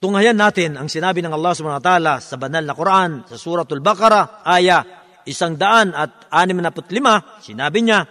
Tunghayan 0.00 0.34
natin 0.34 0.80
ang 0.80 0.88
sinabi 0.88 1.20
ng 1.20 1.36
Allah 1.36 1.52
subhanahu 1.52 1.76
wa 1.76 1.86
ta'ala 1.86 2.14
sa 2.24 2.40
banal 2.40 2.64
na 2.64 2.72
Quran 2.72 3.28
sa 3.28 3.36
suratul 3.36 3.84
Baqarah, 3.84 4.40
aya 4.48 4.99
isang 5.29 5.57
daan 5.57 5.91
at 5.91 6.29
anim 6.29 6.61
na 6.61 6.69
lima, 6.69 7.41
sinabi 7.41 7.81
niya, 7.81 8.05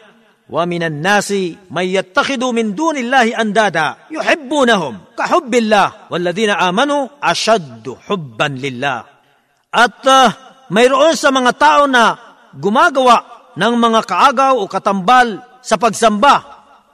ومن 0.45 0.83
الناس 0.83 1.33
من 1.73 1.87
يتخذ 1.89 2.53
من 2.53 2.77
دون 2.77 2.97
الله 3.01 3.41
أندادا 3.41 4.13
يحبونهم 4.13 4.95
كحب 5.19 5.53
الله 5.55 5.93
والذين 6.13 6.51
آمنوا 6.51 7.09
أشد 7.23 7.97
حبا 8.09 8.49
لله 8.61 8.99
At 9.75 10.07
uh, 10.07 10.31
mayroon 10.71 11.19
sa 11.19 11.35
mga 11.35 11.51
tao 11.59 11.91
na 11.91 12.15
gumagawa 12.55 13.51
ng 13.59 13.75
mga 13.75 14.01
kaagaw 14.07 14.55
o 14.63 14.71
katambal 14.71 15.43
sa 15.59 15.75
pagsamba. 15.75 16.47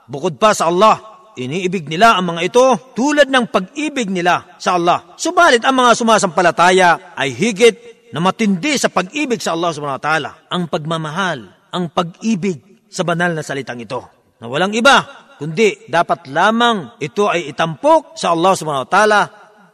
Bukod 0.09 0.41
pa 0.41 0.49
sa 0.57 0.65
Allah, 0.73 0.97
iniibig 1.37 1.85
nila 1.85 2.17
ang 2.17 2.33
mga 2.33 2.41
ito 2.41 2.65
tulad 2.97 3.29
ng 3.29 3.53
pag-ibig 3.53 4.09
nila 4.09 4.57
sa 4.57 4.81
Allah. 4.81 5.13
Subalit 5.13 5.61
ang 5.61 5.77
mga 5.77 5.93
sumasampalataya 5.93 7.13
ay 7.13 7.29
higit 7.37 7.94
na 8.16 8.24
matindi 8.24 8.80
sa 8.80 8.88
pag-ibig 8.88 9.44
sa 9.44 9.52
Allah 9.52 9.76
subhanahu 9.76 10.00
wa 10.00 10.06
ta'ala. 10.08 10.30
Ang 10.48 10.72
pagmamahal, 10.72 11.68
ang 11.68 11.92
pag-ibig 11.92 12.88
sa 12.88 13.04
banal 13.04 13.36
na 13.36 13.44
salitang 13.44 13.76
ito. 13.76 14.00
Na 14.40 14.48
walang 14.48 14.72
iba, 14.72 15.04
kundi 15.36 15.84
dapat 15.84 16.32
lamang 16.32 16.96
ito 16.96 17.28
ay 17.28 17.52
itampok 17.52 18.16
sa 18.16 18.32
Allah 18.32 18.56
subhanahu 18.56 18.88
wa 18.88 18.92
ta'ala 18.96 19.22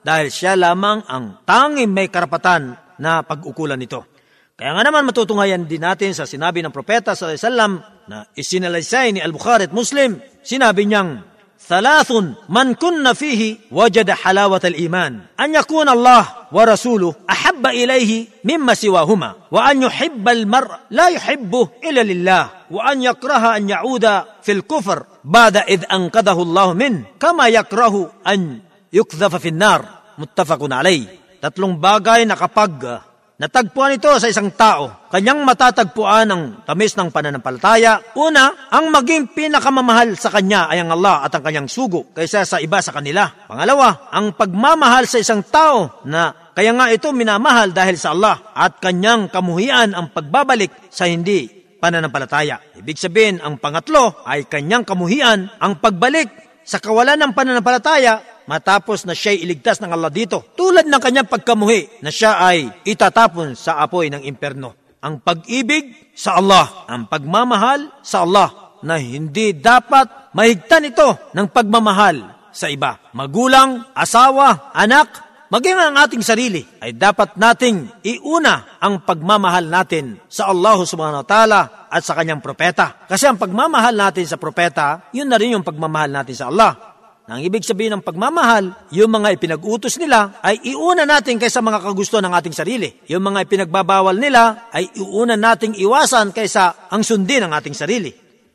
dahil 0.02 0.26
siya 0.26 0.58
lamang 0.58 1.06
ang 1.06 1.46
tanging 1.46 1.94
may 1.94 2.10
karapatan 2.10 2.74
na 2.98 3.22
pag-ukulan 3.22 3.78
nito. 3.78 4.10
Kaya 4.58 4.74
nga 4.74 4.90
naman 4.90 5.06
matutungayan 5.06 5.62
din 5.70 5.78
natin 5.78 6.10
sa 6.10 6.26
sinabi 6.26 6.66
ng 6.66 6.74
propeta 6.74 7.14
sallallahu 7.14 7.38
alaihi 7.38 7.46
wasallam 7.46 7.72
na 8.10 8.16
isinalaysay 8.34 9.14
ni 9.14 9.22
Al-Bukhari 9.22 9.70
at 9.70 9.74
Muslim, 9.74 10.18
sinabi 10.42 10.90
niyang 10.90 11.31
ثلاث 11.68 12.12
من 12.48 12.74
كن 12.74 13.12
فيه 13.12 13.56
وجد 13.72 14.10
حلاوة 14.10 14.60
الإيمان. 14.64 15.20
أن 15.40 15.54
يكون 15.54 15.88
الله 15.88 16.24
ورسوله 16.52 17.14
أحب 17.30 17.66
إليه 17.66 18.26
مما 18.44 18.74
سواهما 18.74 19.34
وأن 19.50 19.82
يحب 19.82 20.28
المرء 20.28 20.74
لا 20.90 21.08
يحبه 21.08 21.68
إلا 21.84 22.02
لله 22.02 22.50
وأن 22.70 23.02
يكره 23.02 23.56
أن 23.56 23.70
يعود 23.70 24.04
في 24.42 24.52
الكفر 24.52 25.02
بعد 25.24 25.56
إذ 25.56 25.84
أنقذه 25.92 26.42
الله 26.42 26.72
منه 26.72 27.02
كما 27.20 27.48
يكره 27.48 28.12
أن 28.26 28.60
يقذف 28.92 29.34
في 29.36 29.48
النار. 29.48 29.84
متفق 30.18 30.60
عليه. 30.72 31.22
tatlong 31.42 31.74
bagay 31.74 32.22
kapag 32.38 33.02
Natagpuan 33.42 33.98
ito 33.98 34.06
sa 34.22 34.30
isang 34.30 34.54
tao. 34.54 35.10
Kanyang 35.10 35.42
matatagpuan 35.42 36.30
ang 36.30 36.42
tamis 36.62 36.94
ng 36.94 37.10
pananampalataya. 37.10 38.14
Una, 38.14 38.70
ang 38.70 38.86
maging 38.94 39.34
pinakamamahal 39.34 40.14
sa 40.14 40.30
kanya 40.30 40.70
ay 40.70 40.78
ang 40.78 40.94
Allah 40.94 41.26
at 41.26 41.34
ang 41.34 41.42
kanyang 41.42 41.66
sugo 41.66 42.14
kaysa 42.14 42.46
sa 42.46 42.62
iba 42.62 42.78
sa 42.78 42.94
kanila. 42.94 43.26
Pangalawa, 43.50 44.14
ang 44.14 44.38
pagmamahal 44.38 45.10
sa 45.10 45.18
isang 45.18 45.42
tao 45.42 46.06
na 46.06 46.38
Kaya 46.52 46.68
nga 46.76 46.92
ito 46.92 47.08
minamahal 47.16 47.72
dahil 47.72 47.96
sa 47.96 48.12
Allah 48.12 48.52
at 48.52 48.76
kanyang 48.76 49.32
kamuhian 49.32 49.96
ang 49.96 50.12
pagbabalik 50.12 50.92
sa 50.92 51.08
hindi 51.08 51.48
pananampalataya. 51.80 52.76
Ibig 52.76 53.00
sabihin, 53.00 53.40
ang 53.40 53.56
pangatlo 53.56 54.20
ay 54.28 54.44
kanyang 54.44 54.84
kamuhian 54.84 55.48
ang 55.56 55.80
pagbalik 55.80 56.28
sa 56.62 56.78
kawalan 56.78 57.18
ng 57.18 57.32
pananampalataya 57.32 58.31
matapos 58.46 59.04
na 59.06 59.14
siya'y 59.14 59.42
iligtas 59.44 59.78
ng 59.82 59.90
Allah 59.90 60.10
dito. 60.10 60.42
Tulad 60.54 60.86
ng 60.86 61.02
kanyang 61.02 61.28
pagkamuhi 61.30 62.02
na 62.04 62.10
siya 62.10 62.38
ay 62.42 62.70
itatapon 62.86 63.54
sa 63.54 63.82
apoy 63.82 64.10
ng 64.10 64.22
imperno. 64.26 64.74
Ang 65.02 65.18
pag-ibig 65.18 66.14
sa 66.14 66.38
Allah, 66.38 66.86
ang 66.86 67.10
pagmamahal 67.10 67.90
sa 68.06 68.22
Allah 68.22 68.78
na 68.86 68.98
hindi 68.98 69.54
dapat 69.54 70.34
mahigtan 70.34 70.90
ito 70.90 71.32
ng 71.34 71.46
pagmamahal 71.50 72.50
sa 72.52 72.68
iba. 72.68 73.00
Magulang, 73.16 73.90
asawa, 73.96 74.70
anak, 74.76 75.08
maging 75.48 75.78
ang 75.78 75.96
ating 75.96 76.22
sarili, 76.22 76.62
ay 76.78 76.94
dapat 76.94 77.34
nating 77.34 77.88
iuna 78.04 78.78
ang 78.78 79.02
pagmamahal 79.02 79.66
natin 79.66 80.20
sa 80.28 80.52
Allah 80.52 80.76
subhanahu 80.84 81.24
wa 81.24 81.28
ta'ala 81.28 81.60
at 81.88 82.02
sa 82.04 82.12
kanyang 82.14 82.44
propeta. 82.44 83.08
Kasi 83.08 83.26
ang 83.26 83.40
pagmamahal 83.40 83.96
natin 83.96 84.28
sa 84.28 84.36
propeta, 84.36 85.08
yun 85.16 85.26
na 85.26 85.40
rin 85.40 85.56
yung 85.56 85.66
pagmamahal 85.66 86.12
natin 86.12 86.36
sa 86.36 86.46
Allah. 86.52 86.91
Ang 87.30 87.38
ibig 87.46 87.62
sabihin 87.62 87.94
ng 87.94 88.02
pagmamahal, 88.02 88.90
yung 88.90 89.06
mga 89.14 89.38
ipinag-utos 89.38 89.94
nila 90.02 90.42
ay 90.42 90.58
iuna 90.74 91.06
natin 91.06 91.38
kaysa 91.38 91.62
mga 91.62 91.78
kagusto 91.78 92.18
ng 92.18 92.34
ating 92.34 92.50
sarili. 92.50 92.90
Yung 93.06 93.22
mga 93.22 93.46
ipinagbabawal 93.46 94.18
nila 94.18 94.66
ay 94.74 94.90
iuna 94.98 95.38
nating 95.38 95.78
iwasan 95.78 96.34
kaysa 96.34 96.90
ang 96.90 97.06
sundin 97.06 97.46
ng 97.46 97.54
ating 97.54 97.78
sarili. 97.78 98.10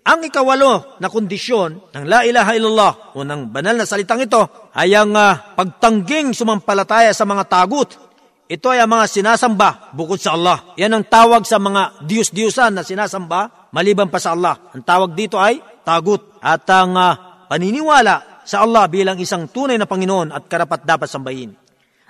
Ang 0.08 0.28
ikawalo 0.28 1.00
na 1.00 1.08
kondisyon 1.08 1.96
ng 1.96 2.04
La 2.08 2.28
ilaha 2.28 2.52
illallah 2.60 2.92
o 3.16 3.24
ng 3.24 3.52
banal 3.52 3.76
na 3.76 3.88
salitang 3.88 4.24
ito 4.24 4.72
ay 4.76 4.92
ang 4.96 5.16
uh, 5.16 5.56
pagtangging 5.56 6.36
sumampalataya 6.36 7.16
sa 7.16 7.24
mga 7.24 7.48
tagut. 7.48 7.96
Ito 8.52 8.68
ay 8.72 8.84
ang 8.84 8.92
mga 8.92 9.08
sinasamba 9.08 9.96
bukod 9.96 10.20
sa 10.20 10.36
Allah. 10.36 10.76
Yan 10.76 10.92
ang 10.92 11.08
tawag 11.08 11.44
sa 11.48 11.60
mga 11.60 12.04
Diyos-Diyosan 12.04 12.76
na 12.76 12.84
sinasamba 12.84 13.72
maliban 13.72 14.12
pa 14.12 14.20
sa 14.20 14.36
Allah. 14.36 14.60
Ang 14.76 14.84
tawag 14.84 15.16
dito 15.16 15.40
ay 15.40 15.60
tagut. 15.88 16.40
At 16.40 16.64
ang 16.72 16.96
uh, 16.96 17.48
paniniwala 17.52 18.37
sa 18.48 18.64
Allah 18.64 18.88
bilang 18.88 19.20
isang 19.20 19.52
tunay 19.52 19.76
na 19.76 19.84
Panginoon 19.84 20.32
at 20.32 20.48
karapat 20.48 20.88
dapat 20.88 21.12
sambahin 21.12 21.68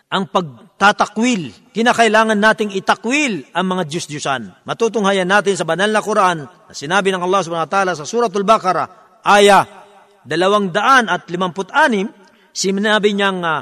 ang 0.07 0.31
pagtatakwil. 0.31 1.71
Kinakailangan 1.75 2.39
nating 2.39 2.71
itakwil 2.75 3.43
ang 3.51 3.65
mga 3.67 3.83
Diyos-Diyosan. 3.91 4.63
Matutunghayan 4.63 5.27
natin 5.27 5.59
sa 5.59 5.67
banal 5.67 5.91
na 5.91 5.99
Quran 5.99 6.47
na 6.47 6.73
sinabi 6.73 7.11
ng 7.11 7.21
Allah 7.23 7.41
subhanahu 7.43 7.67
wa 7.67 7.73
ta'ala 7.73 7.91
sa 7.93 8.07
Suratul 8.07 8.47
Baqarah, 8.47 9.19
aya 9.27 9.67
dalawang 10.23 10.71
daan 10.71 11.11
at 11.11 11.27
limamput 11.27 11.71
anim, 11.75 12.07
sinabi 12.55 13.15
niyang, 13.15 13.43
uh, 13.43 13.61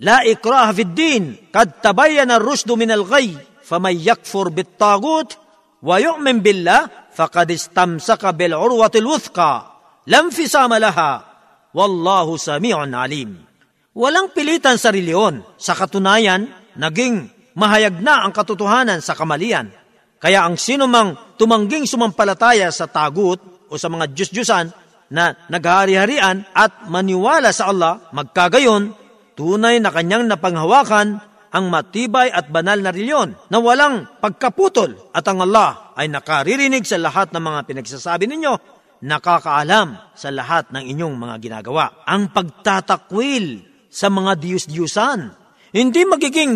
La 0.00 0.24
ikraha 0.24 0.72
fid 0.72 0.96
din, 0.96 1.36
kad 1.52 1.84
tabayyana 1.84 2.40
rusdu 2.40 2.72
min 2.72 2.88
al-ghay, 2.88 3.36
famay 3.60 4.00
yakfur 4.00 4.48
bit-tagut, 4.48 5.36
wa 5.84 6.00
yu'min 6.00 6.40
billah, 6.40 7.12
faqad 7.12 7.52
istamsaka 7.52 8.32
bil 8.32 8.56
urwatil 8.56 9.04
wuthqa, 9.04 9.52
lam 10.08 10.32
fisama 10.32 10.80
laha, 10.80 11.29
wallahu 11.76 12.36
sami'un 12.36 12.90
alim. 12.94 13.38
Walang 13.90 14.30
pilitan 14.30 14.78
sa 14.78 14.94
reliyon. 14.94 15.42
Sa 15.58 15.74
katunayan, 15.74 16.46
naging 16.78 17.26
mahayag 17.58 17.98
na 17.98 18.22
ang 18.22 18.32
katotohanan 18.32 19.02
sa 19.02 19.18
kamalian. 19.18 19.70
Kaya 20.20 20.46
ang 20.46 20.60
sinumang 20.60 21.36
tumangging 21.40 21.88
sumampalataya 21.88 22.68
sa 22.70 22.86
tagut 22.86 23.40
o 23.66 23.74
sa 23.80 23.88
mga 23.88 24.12
Diyos-Diyosan 24.12 24.66
na 25.10 25.34
naghahari-harian 25.50 26.46
at 26.54 26.86
maniwala 26.86 27.50
sa 27.50 27.72
Allah, 27.72 27.98
magkagayon, 28.14 28.94
tunay 29.34 29.82
na 29.82 29.90
kanyang 29.90 30.30
napanghawakan 30.30 31.18
ang 31.50 31.64
matibay 31.66 32.30
at 32.30 32.46
banal 32.46 32.78
na 32.78 32.94
reliyon 32.94 33.34
na 33.50 33.58
walang 33.58 34.06
pagkaputol 34.22 35.10
at 35.10 35.26
ang 35.26 35.42
Allah 35.42 35.90
ay 35.98 36.06
nakaririnig 36.06 36.86
sa 36.86 36.94
lahat 36.94 37.34
ng 37.34 37.42
mga 37.42 37.60
pinagsasabi 37.66 38.30
ninyo, 38.30 38.54
nakakaalam 39.00 39.96
sa 40.12 40.28
lahat 40.28 40.72
ng 40.72 40.84
inyong 40.84 41.14
mga 41.16 41.36
ginagawa. 41.40 42.04
Ang 42.04 42.32
pagtatakwil 42.32 43.64
sa 43.90 44.06
mga 44.12 44.38
diyos-diyusan. 44.38 45.34
Hindi 45.74 46.02
magiging 46.06 46.52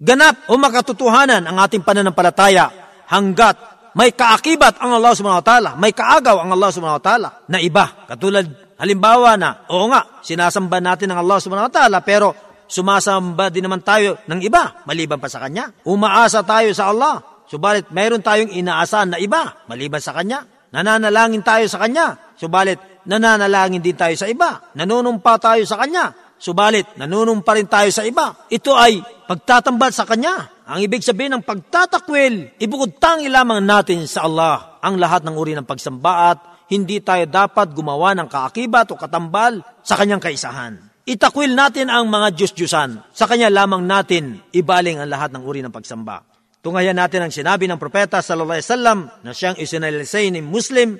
ganap 0.00 0.48
o 0.48 0.56
makatotohanan 0.56 1.44
ang 1.44 1.56
ating 1.60 1.84
pananampalataya 1.84 2.68
hanggat 3.08 3.56
may 3.96 4.12
kaakibat 4.12 4.76
ang 4.76 5.00
Allah 5.00 5.16
subhanahu 5.16 5.40
wa 5.40 5.46
ta'ala, 5.46 5.70
may 5.80 5.96
kaagaw 5.96 6.44
ang 6.44 6.52
Allah 6.52 6.68
subhanahu 6.68 7.00
wa 7.00 7.04
ta'ala 7.04 7.28
na 7.48 7.58
iba. 7.64 8.04
Katulad 8.04 8.44
halimbawa 8.76 9.40
na, 9.40 9.64
oo 9.72 9.88
nga, 9.88 10.20
sinasamba 10.20 10.84
natin 10.84 11.16
ang 11.16 11.24
Allah 11.24 11.40
subhanahu 11.40 11.68
wa 11.68 11.74
ta'ala 11.74 12.04
pero 12.04 12.36
sumasamba 12.68 13.48
din 13.48 13.64
naman 13.64 13.80
tayo 13.80 14.20
ng 14.28 14.40
iba 14.44 14.84
maliban 14.84 15.16
pa 15.16 15.32
sa 15.32 15.40
Kanya. 15.40 15.72
Umaasa 15.88 16.44
tayo 16.44 16.68
sa 16.76 16.92
Allah, 16.92 17.24
subalit 17.48 17.88
mayroon 17.88 18.20
tayong 18.20 18.52
inaasahan 18.52 19.16
na 19.16 19.18
iba 19.20 19.64
maliban 19.64 20.04
sa 20.04 20.12
Kanya. 20.12 20.44
Nananalangin 20.74 21.44
tayo 21.44 21.66
sa 21.70 21.82
Kanya, 21.82 22.34
subalit 22.34 22.96
nananalangin 23.06 23.80
din 23.80 23.96
tayo 23.96 24.12
sa 24.18 24.26
iba. 24.26 24.74
Nanunumpa 24.74 25.38
tayo 25.38 25.62
sa 25.64 25.80
Kanya. 25.80 26.12
Subalit, 26.36 27.00
nanunumpa 27.00 27.48
rin 27.56 27.64
tayo 27.64 27.88
sa 27.88 28.04
iba. 28.04 28.44
Ito 28.52 28.76
ay 28.76 29.00
pagtatambal 29.24 29.90
sa 29.94 30.04
Kanya. 30.04 30.66
Ang 30.68 30.84
ibig 30.84 31.00
sabihin 31.00 31.38
ng 31.40 31.46
pagtatakwil, 31.46 32.60
ibukod 32.60 33.00
tangi 33.00 33.32
lamang 33.32 33.64
natin 33.64 34.04
sa 34.04 34.26
Allah 34.28 34.76
ang 34.82 35.00
lahat 35.00 35.24
ng 35.24 35.32
uri 35.32 35.56
ng 35.56 35.64
pagsamba 35.64 36.34
at 36.34 36.38
hindi 36.68 36.98
tayo 37.00 37.24
dapat 37.30 37.72
gumawa 37.72 38.12
ng 38.18 38.28
kaakibat 38.28 38.90
o 38.92 38.98
katambal 38.98 39.62
sa 39.80 39.96
Kanyang 39.96 40.20
kaisahan. 40.20 40.76
Itakwil 41.06 41.54
natin 41.54 41.86
ang 41.86 42.10
mga 42.10 42.34
Diyos-Diyusan. 42.34 43.14
Sa 43.14 43.24
Kanya 43.30 43.46
lamang 43.46 43.86
natin 43.86 44.42
ibaling 44.50 44.98
ang 44.98 45.08
lahat 45.08 45.30
ng 45.30 45.46
uri 45.46 45.62
ng 45.62 45.70
pagsamba. 45.70 46.35
Tungayan 46.66 46.98
natin 46.98 47.22
ang 47.22 47.30
sinabi 47.30 47.70
ng 47.70 47.78
propeta 47.78 48.18
sallallahu 48.18 48.58
alaihi 48.58 48.66
wasallam 48.66 48.98
na 49.22 49.30
siyang 49.30 49.54
isinalisay 49.54 50.34
ni 50.34 50.42
Muslim, 50.42 50.98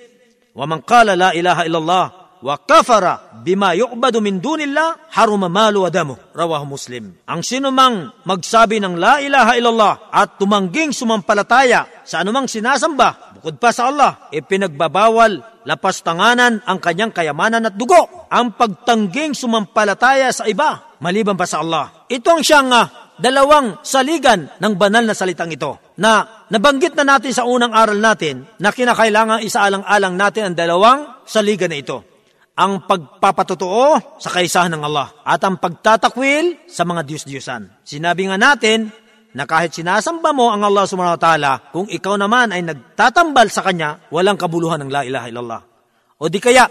"Wa 0.55 0.63
man 0.63 0.79
qala 0.87 1.19
la 1.19 1.35
ilaha 1.35 1.67
illallah 1.67 2.07
wa 2.39 2.55
kafara 2.63 3.35
bima 3.43 3.75
yu'badu 3.75 4.23
min 4.23 4.39
dunillah 4.39 5.11
haruma 5.11 5.51
malu 5.51 5.83
wa 5.83 5.91
damu." 5.91 6.15
Rawahu 6.39 6.71
Muslim. 6.71 7.19
Ang 7.27 7.43
sinumang 7.43 8.15
magsabi 8.23 8.79
ng 8.79 8.95
la 8.95 9.19
ilaha 9.19 9.59
illallah 9.59 10.15
at 10.15 10.39
tumangging 10.39 10.95
sumampalataya 10.95 12.07
sa 12.07 12.23
anumang 12.23 12.47
sinasamba 12.47 13.35
bukod 13.35 13.59
pa 13.59 13.75
sa 13.75 13.91
Allah, 13.91 14.31
e 14.31 14.39
ipinagbabawal 14.39 15.67
lapastanganan 15.67 16.63
ang 16.63 16.79
kanyang 16.79 17.11
kayamanan 17.11 17.67
at 17.67 17.75
dugo. 17.75 18.31
Ang 18.31 18.55
pagtangging 18.55 19.35
sumampalataya 19.35 20.31
sa 20.31 20.47
iba 20.47 20.95
maliban 21.03 21.35
pa 21.35 21.43
sa 21.43 21.59
Allah. 21.59 22.07
Ito 22.07 22.39
ang 22.39 22.43
siyang 22.47 22.71
uh, 22.71 23.06
dalawang 23.17 23.81
saligan 23.81 24.49
ng 24.61 24.75
banal 24.77 25.05
na 25.05 25.17
salitang 25.17 25.53
ito 25.53 25.95
na 25.97 26.45
nabanggit 26.53 26.93
na 26.97 27.17
natin 27.17 27.33
sa 27.33 27.49
unang 27.49 27.73
aral 27.73 27.97
natin 27.97 28.45
na 28.61 28.73
kinakailangan 28.73 29.45
isaalang-alang 29.45 30.15
natin 30.15 30.43
ang 30.53 30.57
dalawang 30.57 31.01
saligan 31.25 31.73
na 31.73 31.81
ito. 31.81 31.99
Ang 32.57 32.89
pagpapatotoo 32.89 34.17
sa 34.17 34.33
kaisahan 34.33 34.73
ng 34.73 34.83
Allah 34.85 35.13
at 35.25 35.45
ang 35.45 35.61
pagtatakwil 35.61 36.65
sa 36.65 36.89
mga 36.89 37.05
Diyos-Diyosan. 37.05 37.85
Sinabi 37.85 38.33
nga 38.33 38.41
natin 38.41 38.89
na 39.37 39.45
kahit 39.45 39.77
sinasamba 39.77 40.33
mo 40.33 40.49
ang 40.49 40.65
Allah 40.65 40.89
subhanahu 40.89 41.21
wa 41.21 41.23
ta'ala, 41.23 41.53
kung 41.69 41.85
ikaw 41.85 42.17
naman 42.17 42.57
ay 42.57 42.65
nagtatambal 42.65 43.53
sa 43.53 43.61
Kanya, 43.61 44.09
walang 44.09 44.41
kabuluhan 44.41 44.81
ng 44.81 44.89
la 44.89 45.05
ilaha 45.05 45.29
illallah. 45.29 45.61
O 46.17 46.33
di 46.33 46.41
kaya, 46.41 46.65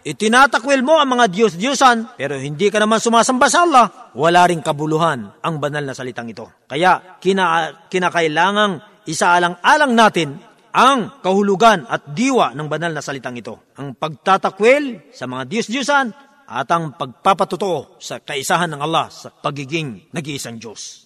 Itinatakwil 0.00 0.80
mo 0.80 0.96
ang 0.96 1.12
mga 1.12 1.28
Diyos-Diyosan, 1.28 2.16
pero 2.16 2.40
hindi 2.40 2.72
ka 2.72 2.80
naman 2.80 3.04
sumasamba 3.04 3.52
sa 3.52 3.68
Allah, 3.68 3.86
wala 4.16 4.48
ring 4.48 4.64
kabuluhan 4.64 5.44
ang 5.44 5.54
banal 5.60 5.84
na 5.84 5.92
salitang 5.92 6.32
ito. 6.32 6.48
Kaya 6.64 7.20
kina, 7.20 7.84
kinakailangang 7.92 9.04
isaalang-alang 9.04 9.92
natin 9.92 10.40
ang 10.72 11.20
kahulugan 11.20 11.84
at 11.84 12.16
diwa 12.16 12.56
ng 12.56 12.66
banal 12.70 12.96
na 12.96 13.04
salitang 13.04 13.36
ito. 13.36 13.76
Ang 13.76 13.92
pagtatakwil 13.92 15.12
sa 15.12 15.28
mga 15.28 15.42
Diyos-Diyosan 15.44 16.06
at 16.48 16.66
ang 16.72 16.96
pagpapatotoo 16.96 18.00
sa 18.00 18.24
kaisahan 18.24 18.72
ng 18.72 18.80
Allah 18.80 19.12
sa 19.12 19.28
pagiging 19.28 20.08
nag-iisang 20.16 20.56
Diyos. 20.56 21.04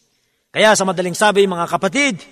Kaya 0.54 0.78
sa 0.78 0.86
madaling 0.86 1.18
sabi 1.18 1.50
mga 1.50 1.66
kapatid, 1.66 2.22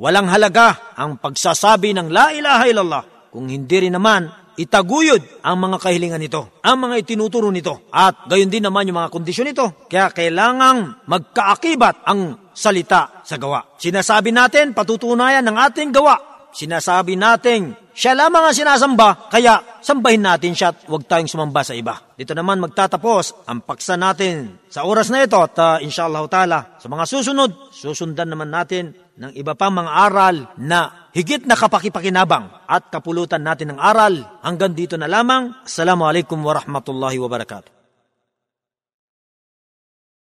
walang 0.00 0.32
halaga 0.32 0.96
ang 0.96 1.20
pagsasabi 1.20 1.92
ng 1.92 2.08
La 2.08 2.32
ilaha 2.32 2.64
illallah 2.64 3.04
kung 3.28 3.52
hindi 3.52 3.84
rin 3.84 3.92
naman 3.92 4.45
itaguyod 4.56 5.44
ang 5.44 5.56
mga 5.56 5.76
kahilingan 5.80 6.20
nito, 6.20 6.60
ang 6.60 6.76
mga 6.80 7.04
itinuturo 7.04 7.48
nito, 7.48 7.88
at 7.92 8.28
gayon 8.28 8.52
din 8.52 8.64
naman 8.64 8.88
yung 8.88 8.98
mga 9.00 9.12
kondisyon 9.12 9.48
nito. 9.52 9.88
Kaya 9.88 10.12
kailangang 10.12 11.04
magkaakibat 11.08 12.04
ang 12.04 12.50
salita 12.56 13.20
sa 13.24 13.36
gawa. 13.36 13.76
Sinasabi 13.76 14.32
natin, 14.32 14.72
patutunayan 14.72 15.44
ng 15.44 15.56
ating 15.56 15.92
gawa. 15.92 16.35
Sinasabi 16.56 17.20
natin, 17.20 17.76
siya 17.92 18.16
lamang 18.16 18.48
ang 18.48 18.56
sinasamba, 18.56 19.28
kaya 19.28 19.76
sambahin 19.84 20.24
natin 20.24 20.56
siya 20.56 20.72
at 20.72 20.88
huwag 20.88 21.04
tayong 21.04 21.28
sumamba 21.28 21.60
sa 21.60 21.76
iba. 21.76 22.00
Dito 22.16 22.32
naman 22.32 22.64
magtatapos 22.64 23.44
ang 23.44 23.60
paksa 23.60 24.00
natin 24.00 24.56
sa 24.72 24.88
oras 24.88 25.12
na 25.12 25.20
ito 25.20 25.36
at 25.36 25.52
uh, 25.60 25.76
inshallah 25.84 26.24
ta'ala 26.24 26.80
sa 26.80 26.88
mga 26.88 27.04
susunod, 27.04 27.68
susundan 27.76 28.32
naman 28.32 28.48
natin 28.48 28.96
ng 29.20 29.36
iba 29.36 29.52
pang 29.52 29.76
mga 29.76 29.92
aral 30.08 30.36
na 30.56 31.08
higit 31.12 31.44
na 31.44 31.60
kapakipakinabang 31.60 32.64
at 32.64 32.88
kapulutan 32.88 33.44
natin 33.44 33.76
ng 33.76 33.80
aral. 33.80 34.40
Hanggang 34.40 34.72
dito 34.72 34.96
na 34.96 35.08
lamang. 35.08 35.60
Assalamualaikum 35.60 36.40
warahmatullahi 36.40 37.20
wabarakatuh. 37.20 37.75